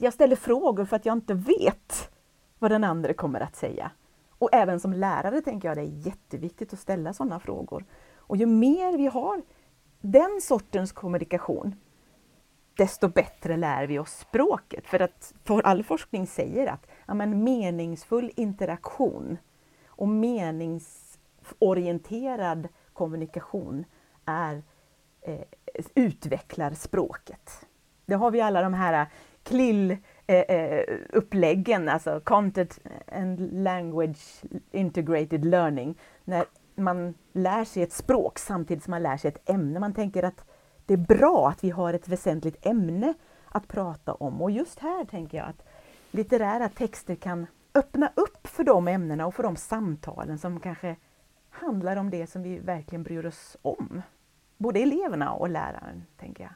Jag 0.03 0.13
ställer 0.13 0.35
frågor 0.35 0.85
för 0.85 0.95
att 0.95 1.05
jag 1.05 1.17
inte 1.17 1.33
vet 1.33 2.11
vad 2.59 2.71
den 2.71 2.83
andra 2.83 3.13
kommer 3.13 3.39
att 3.39 3.55
säga. 3.55 3.91
Och 4.29 4.49
även 4.51 4.79
som 4.79 4.93
lärare 4.93 5.41
tänker 5.41 5.67
jag 5.67 5.77
det 5.77 5.81
är 5.81 6.07
jätteviktigt 6.07 6.73
att 6.73 6.79
ställa 6.79 7.13
sådana 7.13 7.39
frågor. 7.39 7.85
Och 8.15 8.37
ju 8.37 8.45
mer 8.45 8.97
vi 8.97 9.07
har 9.07 9.41
den 10.01 10.41
sortens 10.41 10.91
kommunikation, 10.91 11.75
desto 12.77 13.07
bättre 13.07 13.57
lär 13.57 13.87
vi 13.87 13.99
oss 13.99 14.11
språket. 14.11 14.87
För 14.87 14.99
att 14.99 15.33
för 15.43 15.61
all 15.61 15.83
forskning 15.83 16.27
säger 16.27 16.67
att 16.67 16.87
ja, 17.05 17.13
men 17.13 17.43
meningsfull 17.43 18.31
interaktion 18.35 19.37
och 19.87 20.07
meningsorienterad 20.07 22.67
kommunikation 22.93 23.85
är, 24.25 24.63
eh, 25.21 25.41
utvecklar 25.95 26.71
språket. 26.71 27.65
Det 28.05 28.15
har 28.15 28.31
vi 28.31 28.41
alla 28.41 28.61
de 28.61 28.73
här 28.73 29.07
CLIL-uppläggen, 29.43 31.81
eh, 31.81 31.87
eh, 31.87 31.93
alltså 31.93 32.19
Content 32.19 32.79
and 33.11 33.63
Language 33.63 34.43
Integrated 34.71 35.45
Learning, 35.45 35.97
när 36.23 36.45
man 36.75 37.13
lär 37.33 37.65
sig 37.65 37.83
ett 37.83 37.93
språk 37.93 38.39
samtidigt 38.39 38.83
som 38.83 38.91
man 38.91 39.03
lär 39.03 39.17
sig 39.17 39.27
ett 39.27 39.49
ämne. 39.49 39.79
Man 39.79 39.93
tänker 39.93 40.23
att 40.23 40.45
det 40.85 40.93
är 40.93 40.97
bra 40.97 41.49
att 41.49 41.63
vi 41.63 41.69
har 41.69 41.93
ett 41.93 42.07
väsentligt 42.07 42.65
ämne 42.65 43.13
att 43.49 43.67
prata 43.67 44.13
om 44.13 44.41
och 44.41 44.51
just 44.51 44.79
här 44.79 45.05
tänker 45.05 45.37
jag 45.37 45.47
att 45.47 45.67
litterära 46.11 46.69
texter 46.69 47.15
kan 47.15 47.47
öppna 47.75 48.11
upp 48.15 48.47
för 48.47 48.63
de 48.63 48.87
ämnena 48.87 49.25
och 49.25 49.35
för 49.35 49.43
de 49.43 49.55
samtalen 49.55 50.39
som 50.39 50.59
kanske 50.59 50.95
handlar 51.49 51.95
om 51.95 52.09
det 52.09 52.27
som 52.27 52.43
vi 52.43 52.59
verkligen 52.59 53.03
bryr 53.03 53.25
oss 53.25 53.57
om. 53.61 54.01
Både 54.57 54.79
eleverna 54.79 55.33
och 55.33 55.49
läraren, 55.49 56.05
tänker 56.17 56.43
jag. 56.43 56.53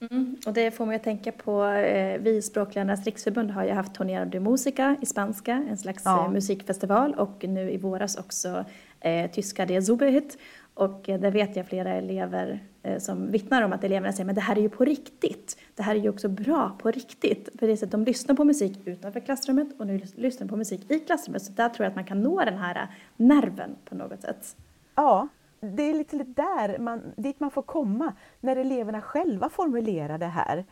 Mm, 0.00 0.36
och 0.46 0.52
det 0.52 0.70
får 0.70 0.86
mig 0.86 0.96
att 0.96 1.02
tänka 1.02 1.32
på, 1.32 1.64
eh, 1.64 2.20
vi 2.20 2.42
Språklärarnas 2.42 3.04
riksförbund 3.04 3.50
har 3.50 3.64
ju 3.64 3.70
haft 3.70 3.94
Tornero 3.94 4.24
de 4.24 4.40
Musica 4.40 4.96
i 5.02 5.06
spanska, 5.06 5.64
en 5.70 5.78
slags 5.78 6.02
ja. 6.04 6.24
Eh, 6.24 6.30
musikfestival 6.30 7.14
och 7.14 7.44
nu 7.48 7.70
i 7.70 7.76
våras 7.76 8.16
också 8.16 8.64
eh, 9.00 9.30
tyska 9.30 9.66
Det 9.66 9.82
Zubehit. 9.82 10.38
Och 10.74 11.08
eh, 11.08 11.20
där 11.20 11.30
vet 11.30 11.56
jag 11.56 11.66
flera 11.66 11.92
elever 11.94 12.60
eh, 12.82 12.98
som 12.98 13.30
vittnar 13.30 13.62
om 13.62 13.72
att 13.72 13.84
eleverna 13.84 14.12
säger 14.12 14.24
men 14.24 14.34
det 14.34 14.40
här 14.40 14.56
är 14.56 14.60
ju 14.60 14.68
på 14.68 14.84
riktigt. 14.84 15.58
Det 15.74 15.82
här 15.82 15.94
är 15.94 15.98
ju 15.98 16.08
också 16.08 16.28
bra 16.28 16.76
på 16.78 16.90
riktigt. 16.90 17.48
För 17.58 17.66
det 17.66 17.72
är 17.72 17.76
så 17.76 17.84
att 17.84 17.90
de 17.90 18.04
lyssnar 18.04 18.34
på 18.34 18.44
musik 18.44 18.78
utanför 18.84 19.20
klassrummet 19.20 19.68
och 19.78 19.86
nu 19.86 20.00
lyssnar 20.14 20.48
på 20.48 20.56
musik 20.56 20.90
i 20.90 21.00
klassrummet. 21.00 21.42
Så 21.42 21.52
där 21.52 21.68
tror 21.68 21.84
jag 21.84 21.90
att 21.90 21.96
man 21.96 22.04
kan 22.04 22.22
nå 22.22 22.44
den 22.44 22.58
här 22.58 22.88
nerven 23.16 23.70
på 23.84 23.94
något 23.94 24.20
sätt. 24.20 24.56
Ja, 24.94 25.28
det 25.60 25.82
är 25.82 25.94
lite 25.94 26.16
där 26.16 26.78
man, 26.78 27.12
dit 27.16 27.40
man 27.40 27.50
får 27.50 27.62
komma 27.62 28.12
när 28.40 28.56
eleverna 28.56 29.00
själva 29.00 29.48
formulerar 29.48 30.18
det 30.18 30.26
här. 30.26 30.64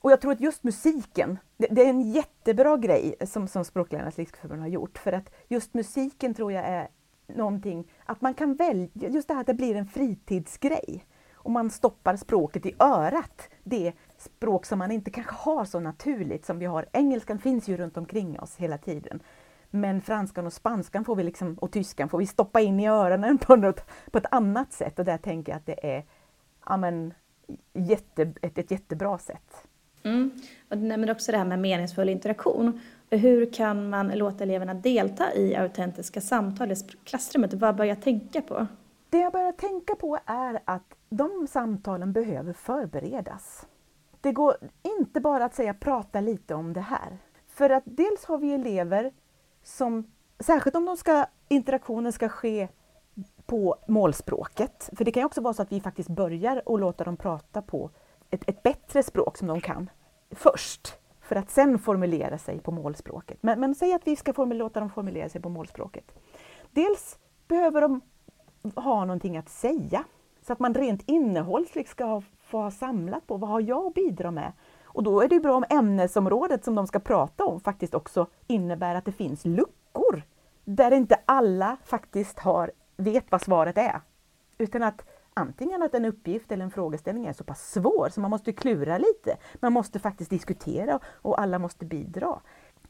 Och 0.00 0.12
jag 0.12 0.20
tror 0.20 0.32
att 0.32 0.40
just 0.40 0.64
musiken, 0.64 1.38
det, 1.56 1.66
det 1.70 1.84
är 1.84 1.88
en 1.88 2.12
jättebra 2.12 2.76
grej 2.76 3.14
som, 3.26 3.48
som 3.48 3.64
Språklärarnas 3.64 4.18
riksförbund 4.18 4.60
har 4.60 4.68
gjort. 4.68 4.98
För 4.98 5.12
att 5.12 5.30
just 5.48 5.74
musiken 5.74 6.34
tror 6.34 6.52
jag 6.52 6.64
är 6.64 6.88
någonting, 7.26 7.90
att 8.04 8.20
man 8.20 8.34
kan 8.34 8.54
välja, 8.54 9.08
just 9.08 9.28
det 9.28 9.34
här 9.34 9.40
att 9.40 9.46
det 9.46 9.54
blir 9.54 9.76
en 9.76 9.86
fritidsgrej. 9.86 11.04
Och 11.34 11.50
man 11.50 11.70
stoppar 11.70 12.16
språket 12.16 12.66
i 12.66 12.74
örat, 12.78 13.48
det 13.64 13.92
språk 14.18 14.66
som 14.66 14.78
man 14.78 14.90
inte 14.90 15.10
kanske 15.10 15.34
har 15.34 15.64
så 15.64 15.80
naturligt 15.80 16.46
som 16.46 16.58
vi 16.58 16.66
har. 16.66 16.86
Engelskan 16.92 17.38
finns 17.38 17.68
ju 17.68 17.76
runt 17.76 17.96
omkring 17.96 18.40
oss 18.40 18.56
hela 18.56 18.78
tiden. 18.78 19.20
Men 19.70 20.00
franskan 20.00 20.46
och 20.46 20.52
spanskan 20.52 21.04
får 21.04 21.16
vi 21.16 21.22
liksom, 21.22 21.54
och 21.54 21.72
tyskan 21.72 22.08
får 22.08 22.18
vi 22.18 22.26
stoppa 22.26 22.60
in 22.60 22.80
i 22.80 22.88
öronen 22.88 23.38
på, 23.38 23.56
något, 23.56 23.84
på 24.10 24.18
ett 24.18 24.26
annat 24.30 24.72
sätt 24.72 24.98
och 24.98 25.04
där 25.04 25.18
tänker 25.18 25.52
jag 25.52 25.56
att 25.56 25.66
det 25.66 25.96
är 25.96 26.04
ja, 26.66 26.76
men, 26.76 27.14
jätte, 27.72 28.32
ett, 28.42 28.58
ett 28.58 28.70
jättebra 28.70 29.18
sätt. 29.18 29.66
Mm. 30.02 30.30
Och 30.68 30.78
du 30.78 30.82
nämner 30.82 31.10
också 31.10 31.32
det 31.32 31.38
här 31.38 31.44
med 31.44 31.58
meningsfull 31.58 32.08
interaktion. 32.08 32.80
Hur 33.10 33.52
kan 33.52 33.90
man 33.90 34.08
låta 34.08 34.44
eleverna 34.44 34.74
delta 34.74 35.34
i 35.34 35.56
autentiska 35.56 36.20
samtal 36.20 36.72
i 36.72 36.76
klassrummet? 37.04 37.54
Vad 37.54 37.76
bör 37.76 37.84
jag 37.84 38.02
tänka 38.02 38.42
på? 38.42 38.66
Det 39.10 39.18
jag 39.18 39.32
börjar 39.32 39.52
tänka 39.52 39.94
på 39.94 40.18
är 40.26 40.60
att 40.64 40.94
de 41.08 41.46
samtalen 41.50 42.12
behöver 42.12 42.52
förberedas. 42.52 43.66
Det 44.20 44.32
går 44.32 44.56
inte 44.98 45.20
bara 45.20 45.44
att 45.44 45.54
säga 45.54 45.74
prata 45.74 46.20
lite 46.20 46.54
om 46.54 46.72
det 46.72 46.80
här. 46.80 47.18
För 47.48 47.70
att 47.70 47.82
dels 47.86 48.24
har 48.24 48.38
vi 48.38 48.54
elever 48.54 49.12
som, 49.68 50.04
särskilt 50.38 50.76
om 50.76 50.84
de 50.84 50.96
ska, 50.96 51.26
interaktionen 51.48 52.12
ska 52.12 52.28
ske 52.28 52.68
på 53.46 53.76
målspråket, 53.88 54.90
för 54.96 55.04
det 55.04 55.12
kan 55.12 55.20
ju 55.20 55.24
också 55.24 55.40
vara 55.40 55.54
så 55.54 55.62
att 55.62 55.72
vi 55.72 55.80
faktiskt 55.80 56.08
börjar 56.08 56.62
och 56.68 56.78
låta 56.78 57.04
dem 57.04 57.16
prata 57.16 57.62
på 57.62 57.90
ett, 58.30 58.48
ett 58.48 58.62
bättre 58.62 59.02
språk 59.02 59.38
som 59.38 59.48
de 59.48 59.60
kan 59.60 59.90
först, 60.30 60.94
för 61.20 61.36
att 61.36 61.50
sen 61.50 61.78
formulera 61.78 62.38
sig 62.38 62.60
på 62.60 62.70
målspråket. 62.70 63.38
Men, 63.40 63.60
men 63.60 63.74
säg 63.74 63.92
att 63.92 64.06
vi 64.06 64.16
ska 64.16 64.44
låta 64.44 64.80
dem 64.80 64.90
formulera 64.90 65.28
sig 65.28 65.40
på 65.40 65.48
målspråket. 65.48 66.12
Dels 66.70 67.18
behöver 67.48 67.80
de 67.80 68.00
ha 68.74 69.04
någonting 69.04 69.36
att 69.36 69.48
säga, 69.48 70.04
så 70.46 70.52
att 70.52 70.58
man 70.58 70.74
rent 70.74 71.02
innehållsligt 71.06 71.88
ska 71.88 72.22
få 72.40 72.58
ha 72.58 72.70
samlat 72.70 73.26
på 73.26 73.36
vad 73.36 73.50
har 73.50 73.60
jag 73.60 73.86
att 73.86 73.94
bidra 73.94 74.30
med 74.30 74.52
och 74.88 75.02
då 75.02 75.20
är 75.20 75.28
det 75.28 75.40
bra 75.40 75.56
om 75.56 75.64
ämnesområdet 75.70 76.64
som 76.64 76.74
de 76.74 76.86
ska 76.86 76.98
prata 76.98 77.44
om 77.44 77.60
faktiskt 77.60 77.94
också 77.94 78.26
innebär 78.46 78.94
att 78.94 79.04
det 79.04 79.12
finns 79.12 79.44
luckor 79.44 80.22
där 80.64 80.90
inte 80.90 81.20
alla 81.24 81.76
faktiskt 81.84 82.38
har, 82.38 82.72
vet 82.96 83.24
vad 83.30 83.42
svaret 83.42 83.78
är. 83.78 84.00
Utan 84.58 84.82
att 84.82 85.04
antingen 85.34 85.82
att 85.82 85.94
en 85.94 86.04
uppgift 86.04 86.52
eller 86.52 86.64
en 86.64 86.70
frågeställning 86.70 87.26
är 87.26 87.32
så 87.32 87.44
pass 87.44 87.70
svår 87.72 88.08
så 88.08 88.20
man 88.20 88.30
måste 88.30 88.52
klura 88.52 88.98
lite. 88.98 89.36
Man 89.60 89.72
måste 89.72 89.98
faktiskt 89.98 90.30
diskutera 90.30 91.00
och 91.04 91.40
alla 91.40 91.58
måste 91.58 91.84
bidra. 91.84 92.40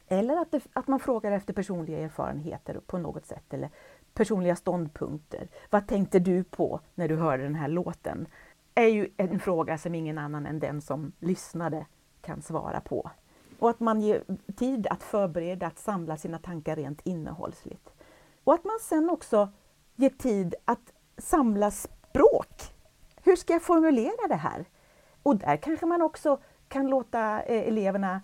Eller 0.07 0.37
att, 0.37 0.51
det, 0.51 0.61
att 0.73 0.87
man 0.87 0.99
frågar 0.99 1.31
efter 1.31 1.53
personliga 1.53 1.99
erfarenheter 1.99 2.79
på 2.85 2.97
något 2.97 3.25
sätt 3.25 3.53
eller 3.53 3.69
personliga 4.13 4.55
ståndpunkter. 4.55 5.47
Vad 5.69 5.87
tänkte 5.87 6.19
du 6.19 6.43
på 6.43 6.79
när 6.95 7.07
du 7.07 7.15
hörde 7.15 7.43
den 7.43 7.55
här 7.55 7.67
låten? 7.67 8.27
Är 8.79 8.87
ju 8.87 9.09
en 9.17 9.39
fråga 9.39 9.77
som 9.77 9.95
ingen 9.95 10.17
annan 10.17 10.45
än 10.45 10.59
den 10.59 10.81
som 10.81 11.11
lyssnade 11.19 11.85
kan 12.21 12.41
svara 12.41 12.81
på. 12.81 13.11
Och 13.59 13.69
att 13.69 13.79
man 13.79 14.01
ger 14.01 14.23
tid 14.55 14.87
att 14.87 15.03
förbereda, 15.03 15.67
att 15.67 15.79
samla 15.79 16.17
sina 16.17 16.39
tankar 16.39 16.75
rent 16.75 17.01
innehållsligt. 17.03 17.89
Och 18.43 18.53
att 18.53 18.63
man 18.63 18.79
sen 18.81 19.09
också 19.09 19.49
ger 19.95 20.09
tid 20.09 20.55
att 20.65 20.93
samla 21.17 21.71
språk. 21.71 22.73
Hur 23.23 23.35
ska 23.35 23.53
jag 23.53 23.63
formulera 23.63 24.27
det 24.27 24.35
här? 24.35 24.65
Och 25.23 25.35
där 25.35 25.57
kanske 25.57 25.85
man 25.85 26.01
också 26.01 26.39
kan 26.67 26.87
låta 26.87 27.41
eh, 27.41 27.67
eleverna 27.67 28.21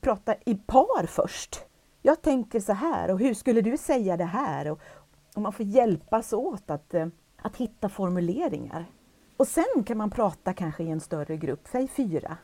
prata 0.00 0.34
i 0.44 0.54
par 0.54 1.06
först. 1.06 1.64
Jag 2.02 2.22
tänker 2.22 2.60
så 2.60 2.72
här 2.72 3.10
och 3.10 3.18
hur 3.18 3.34
skulle 3.34 3.60
du 3.60 3.76
säga 3.76 4.16
det 4.16 4.24
här? 4.24 4.70
Och, 4.70 4.80
och 5.34 5.42
man 5.42 5.52
får 5.52 5.66
hjälpas 5.66 6.32
åt 6.32 6.70
att, 6.70 6.94
eh, 6.94 7.06
att 7.36 7.56
hitta 7.56 7.88
formuleringar. 7.88 8.86
Och 9.36 9.48
sen 9.48 9.84
kan 9.86 9.98
man 9.98 10.10
prata 10.10 10.52
kanske 10.52 10.82
i 10.82 10.90
en 10.90 11.00
större 11.00 11.36
grupp, 11.36 11.68
säg 11.72 11.88
fyra, 11.88 12.36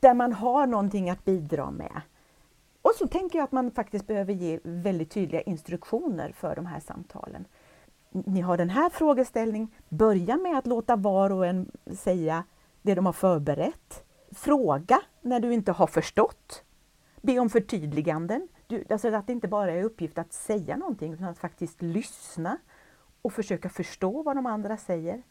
där 0.00 0.14
man 0.14 0.32
har 0.32 0.66
någonting 0.66 1.10
att 1.10 1.24
bidra 1.24 1.70
med. 1.70 2.00
Och 2.82 2.92
så 2.98 3.08
tänker 3.08 3.38
jag 3.38 3.44
att 3.44 3.52
man 3.52 3.70
faktiskt 3.70 4.06
behöver 4.06 4.32
ge 4.32 4.60
väldigt 4.62 5.10
tydliga 5.10 5.40
instruktioner 5.42 6.32
för 6.32 6.56
de 6.56 6.66
här 6.66 6.80
samtalen. 6.80 7.44
Ni 8.10 8.40
har 8.40 8.56
den 8.56 8.70
här 8.70 8.90
frågeställningen, 8.90 9.68
börja 9.88 10.36
med 10.36 10.58
att 10.58 10.66
låta 10.66 10.96
var 10.96 11.32
och 11.32 11.46
en 11.46 11.70
säga 11.96 12.44
det 12.82 12.94
de 12.94 13.06
har 13.06 13.12
förberett. 13.12 14.04
Fråga 14.32 15.00
när 15.22 15.40
du 15.40 15.52
inte 15.52 15.72
har 15.72 15.86
förstått. 15.86 16.64
Be 17.22 17.38
om 17.38 17.50
förtydliganden. 17.50 18.48
Du, 18.66 18.84
alltså 18.90 19.14
att 19.14 19.26
det 19.26 19.32
inte 19.32 19.48
bara 19.48 19.72
är 19.72 19.82
uppgift 19.82 20.18
att 20.18 20.32
säga 20.32 20.76
någonting 20.76 21.12
utan 21.12 21.26
att 21.26 21.38
faktiskt 21.38 21.82
lyssna 21.82 22.58
och 23.22 23.32
försöka 23.32 23.68
förstå 23.68 24.22
vad 24.22 24.36
de 24.36 24.46
andra 24.46 24.76
säger. 24.76 25.22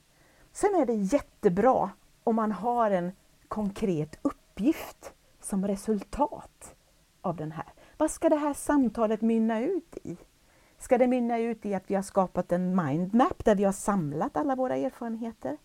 Sen 0.53 0.75
är 0.75 0.86
det 0.86 0.93
jättebra 0.93 1.89
om 2.24 2.36
man 2.36 2.51
har 2.51 2.91
en 2.91 3.12
konkret 3.48 4.19
uppgift 4.22 5.13
som 5.41 5.67
resultat 5.67 6.75
av 7.22 7.36
den 7.36 7.51
här. 7.51 7.65
Vad 7.98 8.12
ska 8.12 8.29
det 8.29 8.36
här 8.36 8.53
samtalet 8.53 9.22
mynna 9.22 9.62
ut 9.62 9.98
i? 10.03 10.17
Ska 10.79 10.98
det 10.98 11.07
mynna 11.07 11.39
ut 11.39 11.65
i 11.65 11.74
att 11.74 11.83
vi 11.88 11.95
har 11.95 12.01
skapat 12.01 12.51
en 12.51 12.75
mindmap 12.75 13.45
där 13.45 13.55
vi 13.55 13.63
har 13.63 13.72
samlat 13.72 14.38
alla 14.38 14.55
våra 14.55 14.75
erfarenheter? 14.75 15.57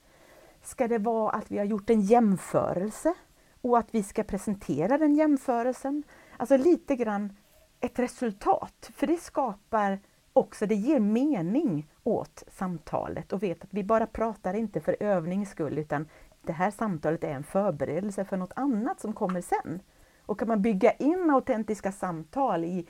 Ska 0.62 0.88
det 0.88 0.98
vara 0.98 1.30
att 1.30 1.50
vi 1.50 1.58
har 1.58 1.64
gjort 1.64 1.90
en 1.90 2.00
jämförelse 2.00 3.14
och 3.60 3.78
att 3.78 3.88
vi 3.90 4.02
ska 4.02 4.22
presentera 4.22 4.98
den 4.98 5.14
jämförelsen? 5.14 6.02
Alltså 6.36 6.56
lite 6.56 6.96
grann 6.96 7.36
ett 7.80 7.98
resultat, 7.98 8.90
för 8.94 9.06
det 9.06 9.20
skapar 9.20 10.00
också, 10.38 10.66
det 10.66 10.74
ger 10.74 11.00
mening 11.00 11.90
åt 12.04 12.42
samtalet 12.48 13.32
och 13.32 13.42
vet 13.42 13.64
att 13.64 13.74
vi 13.74 13.84
bara 13.84 14.06
pratar 14.06 14.54
inte 14.54 14.80
för 14.80 14.96
övnings 15.00 15.50
skull 15.50 15.78
utan 15.78 16.08
det 16.42 16.52
här 16.52 16.70
samtalet 16.70 17.24
är 17.24 17.30
en 17.30 17.44
förberedelse 17.44 18.24
för 18.24 18.36
något 18.36 18.52
annat 18.56 19.00
som 19.00 19.12
kommer 19.12 19.40
sen. 19.40 19.80
Och 20.26 20.38
kan 20.38 20.48
man 20.48 20.62
bygga 20.62 20.92
in 20.92 21.30
autentiska 21.30 21.92
samtal 21.92 22.64
i, 22.64 22.86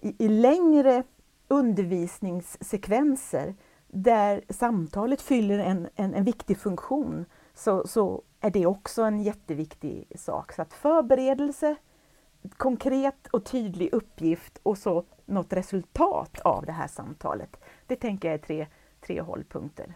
i, 0.00 0.24
i 0.24 0.28
längre 0.28 1.02
undervisningssekvenser 1.48 3.54
där 3.88 4.44
samtalet 4.48 5.22
fyller 5.22 5.58
en, 5.58 5.88
en, 5.94 6.14
en 6.14 6.24
viktig 6.24 6.58
funktion 6.58 7.24
så, 7.54 7.86
så 7.86 8.22
är 8.40 8.50
det 8.50 8.66
också 8.66 9.02
en 9.02 9.22
jätteviktig 9.22 10.12
sak. 10.16 10.52
Så 10.52 10.62
att 10.62 10.72
förberedelse 10.72 11.76
konkret 12.56 13.26
och 13.30 13.44
tydlig 13.44 13.88
uppgift 13.92 14.58
och 14.62 14.78
så 14.78 15.04
något 15.26 15.52
resultat 15.52 16.40
av 16.40 16.66
det 16.66 16.72
här 16.72 16.88
samtalet. 16.88 17.56
Det 17.86 17.96
tänker 17.96 18.28
jag 18.28 18.34
är 18.34 18.38
tre, 18.38 18.66
tre 19.06 19.20
hållpunkter. 19.20 19.94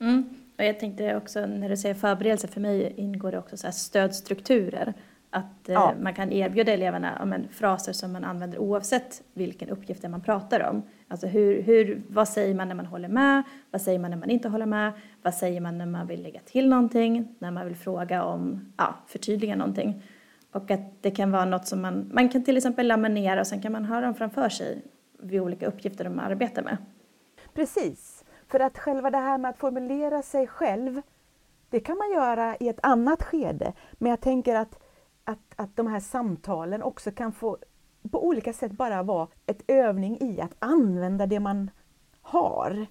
Mm. 0.00 0.24
Och 0.58 0.64
jag 0.64 0.80
tänkte 0.80 1.16
också 1.16 1.46
när 1.46 1.68
du 1.68 1.76
säger 1.76 1.94
förberedelse, 1.94 2.48
för 2.48 2.60
mig 2.60 2.94
ingår 2.96 3.32
det 3.32 3.38
också 3.38 3.56
så 3.56 3.72
stödstrukturer. 3.72 4.94
Att 5.30 5.68
eh, 5.68 5.74
ja. 5.74 5.94
man 6.00 6.14
kan 6.14 6.32
erbjuda 6.32 6.72
eleverna 6.72 7.24
men, 7.24 7.48
fraser 7.48 7.92
som 7.92 8.12
man 8.12 8.24
använder 8.24 8.58
oavsett 8.58 9.22
vilken 9.32 9.68
uppgift 9.68 10.02
det 10.02 10.08
man 10.08 10.20
pratar 10.20 10.60
om. 10.70 10.82
Alltså 11.08 11.26
hur, 11.26 11.62
hur, 11.62 12.02
vad 12.08 12.28
säger 12.28 12.54
man 12.54 12.68
när 12.68 12.74
man 12.74 12.86
håller 12.86 13.08
med? 13.08 13.42
Vad 13.70 13.82
säger 13.82 13.98
man 13.98 14.10
när 14.10 14.18
man 14.18 14.30
inte 14.30 14.48
håller 14.48 14.66
med? 14.66 14.92
Vad 15.22 15.34
säger 15.34 15.60
man 15.60 15.78
när 15.78 15.86
man 15.86 16.06
vill 16.06 16.22
lägga 16.22 16.40
till 16.40 16.68
någonting? 16.68 17.34
När 17.38 17.50
man 17.50 17.66
vill 17.66 17.76
fråga 17.76 18.24
om, 18.24 18.72
ja, 18.76 18.94
förtydliga 19.06 19.56
någonting. 19.56 20.02
Och 20.56 20.70
att 20.70 21.02
det 21.02 21.10
kan 21.10 21.30
vara 21.30 21.44
något 21.44 21.66
som 21.66 21.82
man, 21.82 22.10
man 22.12 22.28
kan 22.28 22.44
till 22.44 22.56
exempel 22.56 22.86
laminera 22.86 23.40
och 23.40 23.46
sen 23.46 23.62
kan 23.62 23.72
man 23.72 23.84
höra 23.84 24.00
dem 24.00 24.14
framför 24.14 24.48
sig 24.48 24.82
vid 25.18 25.40
olika 25.40 25.66
uppgifter 25.66 26.04
de 26.04 26.18
arbetar 26.18 26.62
med. 26.62 26.76
Precis, 27.54 28.24
för 28.48 28.60
att 28.60 28.78
själva 28.78 29.10
det 29.10 29.18
här 29.18 29.38
med 29.38 29.48
att 29.48 29.58
formulera 29.58 30.22
sig 30.22 30.46
själv, 30.46 31.02
det 31.70 31.80
kan 31.80 31.98
man 31.98 32.10
göra 32.10 32.56
i 32.56 32.68
ett 32.68 32.80
annat 32.82 33.22
skede. 33.22 33.72
Men 33.92 34.10
jag 34.10 34.20
tänker 34.20 34.54
att, 34.54 34.78
att, 35.24 35.38
att 35.56 35.76
de 35.76 35.86
här 35.86 36.00
samtalen 36.00 36.82
också 36.82 37.10
kan 37.10 37.32
få 37.32 37.58
på 38.10 38.26
olika 38.26 38.52
sätt 38.52 38.72
bara 38.72 39.02
vara 39.02 39.28
ett 39.46 39.62
övning 39.68 40.18
i 40.20 40.40
att 40.40 40.54
använda 40.58 41.26
det 41.26 41.40
man 41.40 41.70
har. 42.20 42.86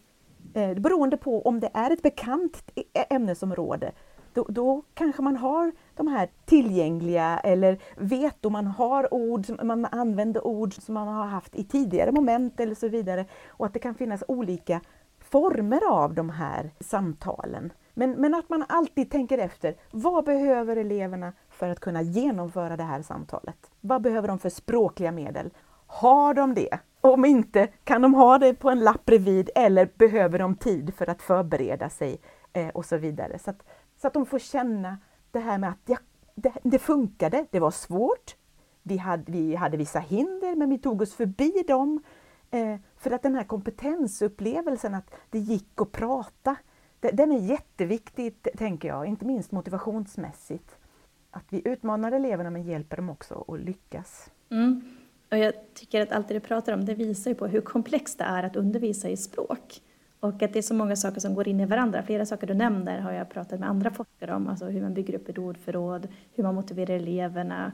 Eh, 0.53 0.73
beroende 0.73 1.17
på 1.17 1.41
om 1.41 1.59
det 1.59 1.69
är 1.73 1.91
ett 1.91 2.01
bekant 2.01 2.71
ämnesområde 3.09 3.91
då, 4.35 4.45
då, 4.49 4.81
kanske 4.93 5.21
man 5.21 5.37
har 5.37 5.71
de 5.97 6.07
här 6.07 6.29
tillgängliga 6.45 7.39
eller 7.43 7.77
vet 7.95 8.45
om 8.45 8.53
man 8.53 8.67
har 8.67 9.13
ord, 9.13 9.63
man 9.63 9.85
använder 9.85 10.47
ord 10.47 10.73
som 10.73 10.93
man 10.93 11.07
har 11.07 11.25
haft 11.25 11.55
i 11.55 11.63
tidigare 11.63 12.11
moment 12.11 12.59
eller 12.59 12.75
så 12.75 12.87
vidare. 12.87 13.25
Och 13.47 13.65
att 13.65 13.73
det 13.73 13.79
kan 13.79 13.95
finnas 13.95 14.23
olika 14.27 14.81
former 15.19 15.81
av 15.91 16.13
de 16.13 16.29
här 16.29 16.71
samtalen. 16.79 17.73
Men, 17.93 18.11
men 18.11 18.33
att 18.33 18.49
man 18.49 18.65
alltid 18.69 19.11
tänker 19.11 19.37
efter, 19.37 19.75
vad 19.91 20.25
behöver 20.25 20.77
eleverna 20.77 21.33
för 21.49 21.69
att 21.69 21.79
kunna 21.79 22.01
genomföra 22.01 22.77
det 22.77 22.83
här 22.83 23.01
samtalet? 23.01 23.71
Vad 23.81 24.01
behöver 24.01 24.27
de 24.27 24.39
för 24.39 24.49
språkliga 24.49 25.11
medel? 25.11 25.49
Har 25.87 26.33
de 26.33 26.53
det? 26.53 26.79
Om 27.01 27.25
inte, 27.25 27.67
kan 27.83 28.01
de 28.01 28.13
ha 28.13 28.37
det 28.37 28.53
på 28.53 28.69
en 28.69 28.79
lapp 28.79 29.05
bredvid 29.05 29.49
eller 29.55 29.89
behöver 29.95 30.39
de 30.39 30.55
tid 30.55 30.93
för 30.93 31.09
att 31.09 31.21
förbereda 31.21 31.89
sig 31.89 32.17
eh, 32.53 32.67
och 32.67 32.85
så 32.85 32.97
vidare. 32.97 33.39
Så 33.39 33.49
att, 33.49 33.63
så 34.01 34.07
att 34.07 34.13
de 34.13 34.25
får 34.25 34.39
känna 34.39 34.97
det 35.35 35.41
här 35.41 35.57
med 35.57 35.69
att 35.69 35.81
jag, 35.85 35.99
det, 36.35 36.53
det 36.63 36.79
funkade, 36.79 37.45
det 37.51 37.59
var 37.59 37.71
svårt, 37.71 38.35
vi 38.83 38.97
hade, 38.97 39.31
vi 39.31 39.55
hade 39.55 39.77
vissa 39.77 39.99
hinder 39.99 40.55
men 40.55 40.69
vi 40.69 40.77
tog 40.77 41.01
oss 41.01 41.13
förbi 41.13 41.63
dem. 41.67 42.03
Eh, 42.51 42.75
för 42.97 43.11
att 43.11 43.23
den 43.23 43.35
här 43.35 43.43
kompetensupplevelsen 43.43 44.95
att 44.95 45.11
det 45.29 45.39
gick 45.39 45.81
att 45.81 45.91
prata, 45.91 46.55
det, 46.99 47.11
den 47.11 47.31
är 47.31 47.39
jätteviktig 47.39 48.47
tänker 48.57 48.87
jag, 48.87 49.05
inte 49.05 49.25
minst 49.25 49.51
motivationsmässigt. 49.51 50.77
Att 51.31 51.45
vi 51.49 51.61
utmanar 51.65 52.11
eleverna 52.11 52.49
men 52.49 52.63
hjälper 52.63 52.97
dem 52.97 53.09
också 53.09 53.45
att 53.47 53.59
lyckas. 53.59 54.31
Mm. 54.49 54.81
Och 55.31 55.37
jag 55.37 55.53
tycker 55.73 56.01
att 56.01 56.11
allt 56.11 56.27
det 56.27 56.33
du 56.33 56.39
pratar 56.39 56.73
om, 56.73 56.85
det 56.85 56.93
visar 56.93 57.31
ju 57.31 57.35
på 57.35 57.47
hur 57.47 57.61
komplext 57.61 58.17
det 58.17 58.23
är 58.23 58.43
att 58.43 58.55
undervisa 58.55 59.09
i 59.09 59.17
språk. 59.17 59.81
Och 60.25 60.43
att 60.43 60.53
det 60.53 60.59
är 60.59 60.61
så 60.61 60.73
många 60.73 60.95
saker 60.95 61.19
som 61.19 61.35
går 61.35 61.47
in 61.47 61.59
i 61.59 61.65
varandra. 61.65 62.03
Flera 62.03 62.25
saker 62.25 62.47
du 62.47 62.53
nämner 62.53 62.99
har 62.99 63.11
jag 63.11 63.29
pratat 63.29 63.59
med 63.59 63.69
andra 63.69 63.91
forskare 63.91 64.35
om, 64.35 64.47
alltså 64.47 64.65
hur 64.65 64.81
man 64.81 64.93
bygger 64.93 65.15
upp 65.15 65.29
ett 65.29 65.37
ordförråd, 65.37 66.07
hur 66.33 66.43
man 66.43 66.55
motiverar 66.55 66.95
eleverna 66.95 67.71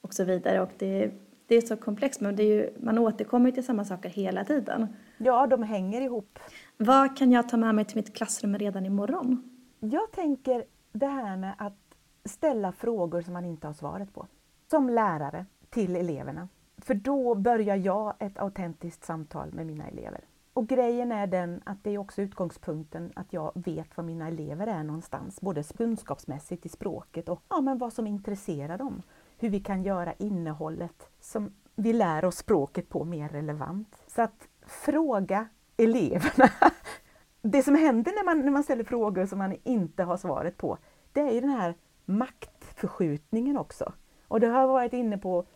och 0.00 0.14
så 0.14 0.24
vidare. 0.24 0.60
Och 0.60 0.70
det, 0.78 1.10
det 1.46 1.56
är 1.56 1.60
så 1.60 1.76
komplext, 1.76 2.20
men 2.20 2.36
det 2.36 2.42
är 2.42 2.46
ju, 2.46 2.70
man 2.80 2.98
återkommer 2.98 3.50
till 3.50 3.64
samma 3.64 3.84
saker 3.84 4.08
hela 4.08 4.44
tiden. 4.44 4.88
Ja, 5.18 5.46
de 5.46 5.62
hänger 5.62 6.00
ihop. 6.00 6.38
Vad 6.76 7.16
kan 7.16 7.32
jag 7.32 7.48
ta 7.48 7.56
med 7.56 7.74
mig 7.74 7.84
till 7.84 7.96
mitt 7.96 8.14
klassrum 8.14 8.58
redan 8.58 8.86
imorgon? 8.86 9.50
Jag 9.80 10.12
tänker 10.12 10.64
det 10.92 11.06
här 11.06 11.36
med 11.36 11.54
att 11.58 11.96
ställa 12.24 12.72
frågor 12.72 13.22
som 13.22 13.32
man 13.32 13.44
inte 13.44 13.66
har 13.66 13.74
svaret 13.74 14.14
på. 14.14 14.26
Som 14.70 14.90
lärare 14.90 15.46
till 15.70 15.96
eleverna. 15.96 16.48
För 16.78 16.94
då 16.94 17.34
börjar 17.34 17.76
jag 17.76 18.14
ett 18.18 18.38
autentiskt 18.38 19.04
samtal 19.04 19.52
med 19.52 19.66
mina 19.66 19.88
elever. 19.88 20.20
Och 20.54 20.68
grejen 20.68 21.12
är 21.12 21.26
den 21.26 21.62
att 21.64 21.84
det 21.84 21.90
är 21.90 21.98
också 21.98 22.22
utgångspunkten 22.22 23.12
att 23.16 23.32
jag 23.32 23.52
vet 23.54 23.96
var 23.96 24.04
mina 24.04 24.28
elever 24.28 24.66
är 24.66 24.82
någonstans, 24.82 25.40
både 25.40 25.62
kunskapsmässigt 25.62 26.66
i 26.66 26.68
språket 26.68 27.28
och 27.28 27.42
ja, 27.48 27.60
men 27.60 27.78
vad 27.78 27.92
som 27.92 28.06
intresserar 28.06 28.78
dem. 28.78 29.02
Hur 29.38 29.48
vi 29.48 29.60
kan 29.60 29.82
göra 29.82 30.12
innehållet 30.12 31.10
som 31.20 31.54
vi 31.74 31.92
lär 31.92 32.24
oss 32.24 32.36
språket 32.36 32.88
på 32.88 33.04
mer 33.04 33.28
relevant. 33.28 34.02
Så 34.06 34.22
att 34.22 34.48
fråga 34.66 35.48
eleverna. 35.76 36.50
Det 37.42 37.62
som 37.62 37.74
händer 37.74 38.12
när 38.12 38.24
man, 38.24 38.40
när 38.40 38.52
man 38.52 38.62
ställer 38.62 38.84
frågor 38.84 39.26
som 39.26 39.38
man 39.38 39.56
inte 39.64 40.02
har 40.02 40.16
svaret 40.16 40.56
på, 40.56 40.78
det 41.12 41.20
är 41.20 41.32
ju 41.32 41.40
den 41.40 41.50
här 41.50 41.74
maktförskjutningen 42.04 43.58
också. 43.58 43.92
Och 44.28 44.40
det 44.40 44.46
har 44.46 44.60
jag 44.60 44.68
varit 44.68 44.92
inne 44.92 45.18
på 45.18 45.46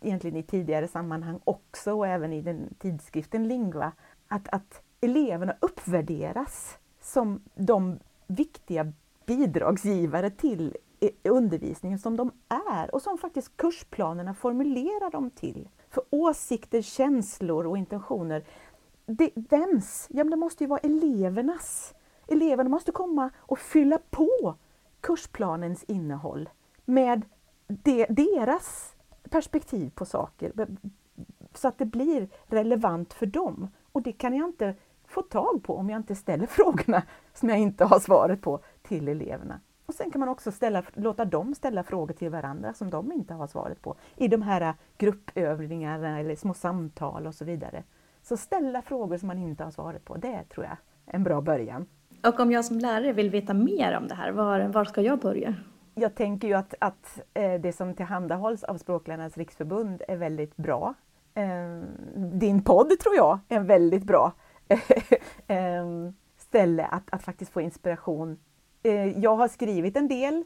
egentligen 0.00 0.36
i 0.36 0.42
tidigare 0.42 0.88
sammanhang 0.88 1.40
också 1.44 1.92
och 1.92 2.06
även 2.06 2.32
i 2.32 2.40
den 2.40 2.74
tidskriften 2.78 3.48
Lingva 3.48 3.92
att, 4.28 4.48
att 4.48 4.82
eleverna 5.00 5.54
uppvärderas 5.60 6.78
som 7.00 7.42
de 7.54 7.98
viktiga 8.26 8.92
bidragsgivare 9.26 10.30
till 10.30 10.76
e, 11.00 11.10
undervisningen 11.24 11.98
som 11.98 12.16
de 12.16 12.32
är 12.48 12.94
och 12.94 13.02
som 13.02 13.18
faktiskt 13.18 13.56
kursplanerna 13.56 14.34
formulerar 14.34 15.10
dem 15.10 15.30
till. 15.30 15.68
För 15.90 16.04
åsikter, 16.10 16.82
känslor 16.82 17.66
och 17.66 17.78
intentioner, 17.78 18.44
det, 19.06 19.30
vems? 19.34 20.06
Ja, 20.10 20.24
men 20.24 20.30
det 20.30 20.36
måste 20.36 20.64
ju 20.64 20.68
vara 20.68 20.80
elevernas. 20.80 21.94
Eleverna 22.28 22.68
måste 22.68 22.92
komma 22.92 23.30
och 23.38 23.58
fylla 23.58 23.98
på 24.10 24.54
kursplanens 25.00 25.84
innehåll 25.84 26.48
med 26.84 27.22
de, 27.66 28.06
deras 28.08 28.94
perspektiv 29.28 29.90
på 29.94 30.04
saker 30.04 30.52
så 31.54 31.68
att 31.68 31.78
det 31.78 31.84
blir 31.84 32.28
relevant 32.46 33.14
för 33.14 33.26
dem. 33.26 33.68
Och 33.92 34.02
det 34.02 34.12
kan 34.12 34.34
jag 34.34 34.48
inte 34.48 34.74
få 35.06 35.22
tag 35.22 35.62
på 35.62 35.76
om 35.76 35.90
jag 35.90 35.98
inte 35.98 36.14
ställer 36.14 36.46
frågorna 36.50 37.02
som 37.34 37.48
jag 37.48 37.58
inte 37.58 37.84
har 37.84 38.00
svaret 38.00 38.40
på 38.40 38.60
till 38.82 39.08
eleverna. 39.08 39.60
Och 39.86 39.94
sen 39.94 40.10
kan 40.10 40.20
man 40.20 40.28
också 40.28 40.52
ställa, 40.52 40.82
låta 40.94 41.24
dem 41.24 41.54
ställa 41.54 41.82
frågor 41.82 42.14
till 42.14 42.30
varandra 42.30 42.74
som 42.74 42.90
de 42.90 43.12
inte 43.12 43.34
har 43.34 43.46
svaret 43.46 43.82
på 43.82 43.96
i 44.16 44.28
de 44.28 44.42
här 44.42 44.74
gruppövningarna 44.98 46.18
eller 46.18 46.36
små 46.36 46.54
samtal 46.54 47.26
och 47.26 47.34
så 47.34 47.44
vidare. 47.44 47.84
Så 48.22 48.36
ställa 48.36 48.82
frågor 48.82 49.16
som 49.18 49.26
man 49.26 49.38
inte 49.38 49.64
har 49.64 49.70
svaret 49.70 50.04
på, 50.04 50.16
det 50.16 50.44
tror 50.44 50.66
jag 50.66 50.76
är 51.06 51.14
en 51.14 51.22
bra 51.22 51.40
början. 51.40 51.86
Och 52.26 52.40
om 52.40 52.52
jag 52.52 52.64
som 52.64 52.78
lärare 52.78 53.12
vill 53.12 53.30
veta 53.30 53.54
mer 53.54 53.96
om 53.96 54.08
det 54.08 54.14
här, 54.14 54.32
var, 54.32 54.60
var 54.60 54.84
ska 54.84 55.02
jag 55.02 55.18
börja? 55.18 55.54
Jag 56.00 56.14
tänker 56.14 56.48
ju 56.48 56.54
att, 56.54 56.74
att 56.78 57.20
eh, 57.34 57.60
det 57.60 57.72
som 57.72 57.94
tillhandahålls 57.94 58.64
av 58.64 58.78
Språklärarnas 58.78 59.36
riksförbund 59.36 60.02
är 60.08 60.16
väldigt 60.16 60.56
bra. 60.56 60.94
Eh, 61.34 61.82
din 62.16 62.64
podd 62.64 62.98
tror 63.00 63.16
jag 63.16 63.38
är 63.48 63.56
en 63.56 63.66
väldigt 63.66 64.04
bra 64.04 64.32
eh, 65.46 65.86
ställe 66.36 66.84
att, 66.84 67.02
att 67.10 67.22
faktiskt 67.22 67.52
få 67.52 67.60
inspiration. 67.60 68.38
Jag 69.16 69.36
har 69.36 69.48
skrivit 69.48 69.96
en 69.96 70.08
del 70.08 70.44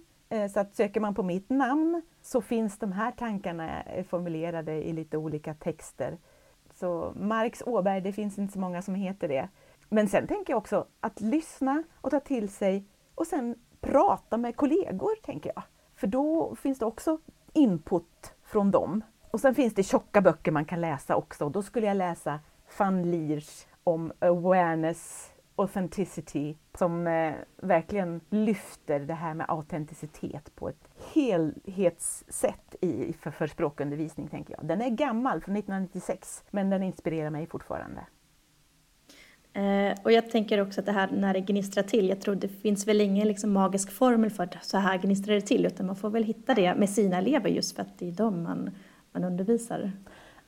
så 0.53 0.61
att 0.61 0.75
söker 0.75 1.01
man 1.01 1.15
på 1.15 1.23
mitt 1.23 1.51
namn 1.51 2.03
så 2.23 2.41
finns 2.41 2.79
de 2.79 2.93
här 2.93 3.12
tankarna 3.12 3.83
formulerade 4.09 4.73
i 4.73 4.93
lite 4.93 5.17
olika 5.17 5.55
texter. 5.55 6.19
Så 6.75 7.12
Marx 7.17 7.62
Åberg, 7.67 8.01
det 8.01 8.12
finns 8.12 8.38
inte 8.38 8.53
så 8.53 8.59
många 8.59 8.83
som 8.83 8.95
heter 8.95 9.29
det. 9.29 9.49
Men 9.88 10.09
sen 10.09 10.27
tänker 10.27 10.53
jag 10.53 10.59
också 10.59 10.87
att 11.01 11.21
lyssna 11.21 11.83
och 12.01 12.11
ta 12.11 12.21
till 12.21 12.49
sig 12.49 12.85
och 13.15 13.27
sen 13.27 13.57
prata 13.92 14.37
med 14.37 14.57
kollegor, 14.57 15.14
tänker 15.22 15.52
jag. 15.55 15.62
För 15.96 16.07
då 16.07 16.55
finns 16.55 16.78
det 16.78 16.85
också 16.85 17.18
input 17.52 18.35
från 18.44 18.70
dem. 18.70 19.02
Och 19.31 19.40
sen 19.40 19.55
finns 19.55 19.74
det 19.74 19.83
tjocka 19.83 20.20
böcker 20.20 20.52
man 20.52 20.64
kan 20.64 20.81
läsa 20.81 21.16
också. 21.16 21.48
Då 21.48 21.62
skulle 21.62 21.87
jag 21.87 21.96
läsa 21.96 22.40
Van 22.78 23.11
Liers 23.11 23.66
om 23.85 24.12
awareness, 24.18 25.33
authenticity, 25.57 26.57
som 26.78 27.07
eh, 27.07 27.35
verkligen 27.57 28.20
lyfter 28.31 29.00
det 29.00 29.14
här 29.14 29.35
med 29.35 29.46
autenticitet 29.48 30.55
på 30.55 30.68
ett 30.68 30.88
helhetssätt 31.12 32.74
i, 32.81 33.12
för, 33.12 33.31
för 33.31 33.46
språkundervisning, 33.46 34.28
tänker 34.28 34.55
jag. 34.55 34.66
Den 34.66 34.83
är 34.83 34.90
gammal, 34.90 35.40
från 35.40 35.57
1996, 35.57 36.44
men 36.50 36.70
den 36.70 36.83
inspirerar 36.83 37.31
mig 37.31 37.46
fortfarande. 37.46 38.07
Eh, 39.55 39.99
och 40.03 40.12
jag 40.12 40.31
tänker 40.31 40.61
också 40.61 40.81
att 40.81 40.87
det 40.87 40.93
här 40.93 41.09
när 41.12 41.35
det 41.35 41.41
gnistrar 41.41 41.83
till, 41.83 42.09
jag 42.09 42.21
tror 42.21 42.35
det 42.35 42.49
finns 42.49 42.88
väl 42.88 43.01
ingen 43.01 43.29
liksom 43.29 43.53
magisk 43.53 43.93
formel 43.93 44.31
för 44.31 44.45
att 44.45 44.65
så 44.65 44.79
här 44.79 44.99
gnistrar 44.99 45.35
det 45.35 45.41
till, 45.41 45.67
utan 45.67 45.87
man 45.87 45.97
får 45.97 46.11
väl 46.11 46.25
hitta 46.25 46.55
det 46.55 46.75
med 46.75 46.91
sina 46.91 47.19
elever 47.19 47.51
just 47.51 47.77
för 47.77 47.83
att 47.83 47.99
det 47.99 48.09
är 48.09 48.12
dem 48.12 48.43
man 48.43 48.71
man 49.12 49.25
undervisar. 49.25 49.93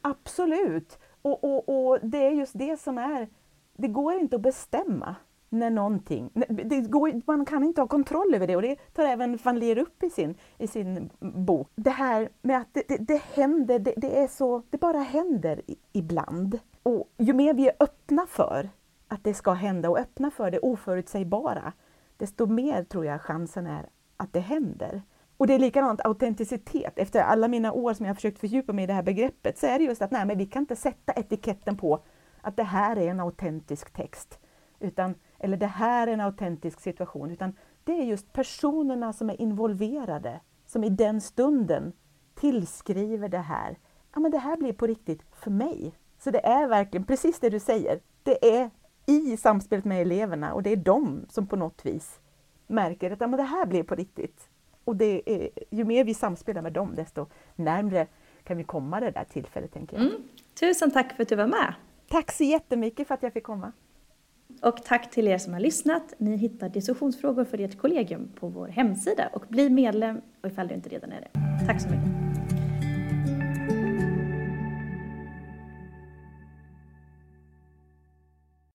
Absolut! 0.01 0.99
Och, 1.23 1.45
och, 1.45 1.69
och 1.69 1.99
det 2.03 2.27
är 2.27 2.31
just 2.31 2.59
det 2.59 2.81
som 2.81 2.99
är, 2.99 3.29
det 3.77 3.88
går 3.88 4.14
inte 4.14 4.37
att 4.37 4.43
bestämma 4.43 5.17
när 5.49 5.71
någonting, 5.71 6.31
det 6.49 6.81
går, 6.81 7.23
man 7.27 7.45
kan 7.45 7.64
inte 7.64 7.81
ha 7.81 7.88
kontroll 7.88 8.35
över 8.35 8.47
det 8.47 8.57
och 8.57 8.62
det 8.62 8.77
tar 8.77 9.05
även 9.05 9.38
van 9.43 9.59
Leer 9.59 9.79
upp 9.79 10.03
i 10.03 10.11
sin, 10.11 10.35
i 10.59 10.67
sin 10.67 11.11
bok. 11.19 11.69
Det 11.75 11.90
här 11.90 12.29
med 12.43 12.59
att 12.59 12.69
det, 12.73 12.83
det, 12.88 12.97
det 12.97 13.23
händer, 13.35 13.79
det, 13.79 13.95
det, 13.97 14.19
är 14.19 14.29
så, 14.29 14.62
det 14.71 14.79
bara 14.79 14.99
händer 14.99 15.62
ibland. 15.93 16.59
Och 16.83 17.11
ju 17.19 17.33
mer 17.33 17.55
vi 17.55 17.69
är 17.69 17.75
öppna 17.81 18.27
för 18.27 18.69
att 19.14 19.24
det 19.24 19.35
ska 19.35 19.53
hända 19.53 19.90
och 19.90 19.98
öppna 19.98 20.31
för 20.31 20.50
det 20.50 20.59
oförutsägbara, 20.59 21.72
desto 22.16 22.46
mer 22.46 22.85
tror 22.85 23.07
jag 23.07 23.22
chansen 23.22 23.66
är 23.66 23.88
att 24.16 24.33
det 24.33 24.40
händer. 24.40 25.03
Och 25.37 25.46
det 25.46 25.55
är 25.55 25.59
likadant 25.59 26.00
autenticitet. 26.00 26.98
Efter 26.98 27.20
alla 27.20 27.48
mina 27.48 27.72
år 27.72 27.94
som 27.94 28.07
jag 28.07 28.11
har 28.11 28.14
försökt 28.14 28.38
fördjupa 28.38 28.72
mig 28.72 28.85
i 28.85 28.87
det 28.87 28.92
här 28.92 29.03
begreppet 29.03 29.59
så 29.59 29.66
är 29.66 29.79
det 29.79 29.85
just 29.85 30.03
att 30.03 30.11
nej, 30.11 30.27
men 30.27 30.38
vi 30.38 30.46
kan 30.46 30.62
inte 30.62 30.77
sätta 30.77 31.12
etiketten 31.12 31.77
på 31.77 32.05
att 32.40 32.57
det 32.57 32.62
här 32.62 32.96
är 32.96 33.09
en 33.09 33.20
autentisk 33.20 33.92
text. 33.92 34.38
Utan, 34.81 35.14
eller 35.38 35.57
det 35.57 35.66
här 35.66 36.07
är 36.07 36.12
en 36.12 36.20
autentisk 36.20 36.81
situation. 36.81 37.31
Utan 37.31 37.57
det 37.85 37.92
är 37.92 38.05
just 38.05 38.33
personerna 38.33 39.12
som 39.12 39.31
är 39.31 39.40
involverade 39.40 40.40
som 40.66 40.85
i 40.85 40.88
den 40.88 41.20
stunden 41.20 41.92
tillskriver 42.35 43.29
det 43.29 43.38
här. 43.38 43.79
Ja, 44.14 44.20
men 44.20 44.31
det 44.31 44.38
här 44.38 44.57
blir 44.57 44.72
på 44.72 44.87
riktigt 44.87 45.22
för 45.33 45.50
mig. 45.50 45.94
Så 46.18 46.31
det 46.31 46.46
är 46.46 46.68
verkligen 46.68 47.07
precis 47.07 47.40
det 47.40 47.50
du 47.50 47.61
säger. 47.61 48.00
Det 48.22 48.59
är 48.59 48.70
i 49.07 49.37
samspelet 49.37 49.85
med 49.85 50.03
eleverna 50.03 50.55
och 50.55 50.62
det 50.62 50.71
är 50.71 50.77
de 50.77 51.27
som 51.29 51.47
på 51.47 51.57
något 51.57 51.87
vis 51.87 52.19
märker 52.67 53.11
att 53.11 53.21
ja, 53.21 53.27
men 53.27 53.37
det 53.37 53.43
här 53.43 53.67
blir 53.67 53.83
på 53.83 53.95
riktigt. 53.95 54.49
Och 54.85 54.97
det 54.97 55.23
är, 55.27 55.49
ju 55.71 55.85
mer 55.85 56.05
vi 56.05 56.14
samspelar 56.14 56.62
med 56.62 56.73
dem, 56.73 56.95
desto 56.95 57.27
närmre 57.57 58.07
kan 58.45 58.57
vi 58.57 58.64
komma 58.64 59.01
det 59.01 59.11
där 59.11 59.25
tillfället, 59.25 59.73
tänker 59.73 59.97
jag. 59.97 60.07
Mm. 60.07 60.23
Tusen 60.61 60.90
tack 60.90 61.17
för 61.17 61.23
att 61.23 61.29
du 61.29 61.37
var 61.37 61.47
med! 61.47 61.75
Tack 62.09 62.33
så 62.33 62.45
jättemycket 62.45 63.09
för 63.09 63.14
att 63.14 63.23
jag 63.23 63.33
fick 63.33 63.45
komma! 63.45 63.73
Och 64.62 64.85
tack 64.85 65.11
till 65.11 65.29
er 65.29 65.38
som 65.38 65.53
har 65.53 65.61
lyssnat. 65.61 66.14
Ni 66.19 66.37
hittar 66.37 66.69
diskussionsfrågor 66.69 67.45
för 67.45 67.61
ert 67.61 67.79
kollegium 67.79 68.29
på 68.35 68.49
vår 68.49 68.69
hemsida 68.69 69.29
och 69.33 69.45
bli 69.49 69.71
medlem 69.71 70.21
ifall 70.47 70.69
du 70.69 70.75
inte 70.75 70.88
redan 70.88 71.12
är 71.12 71.21
det. 71.21 71.67
Tack 71.67 71.81
så 71.81 71.88
mycket! 71.88 72.24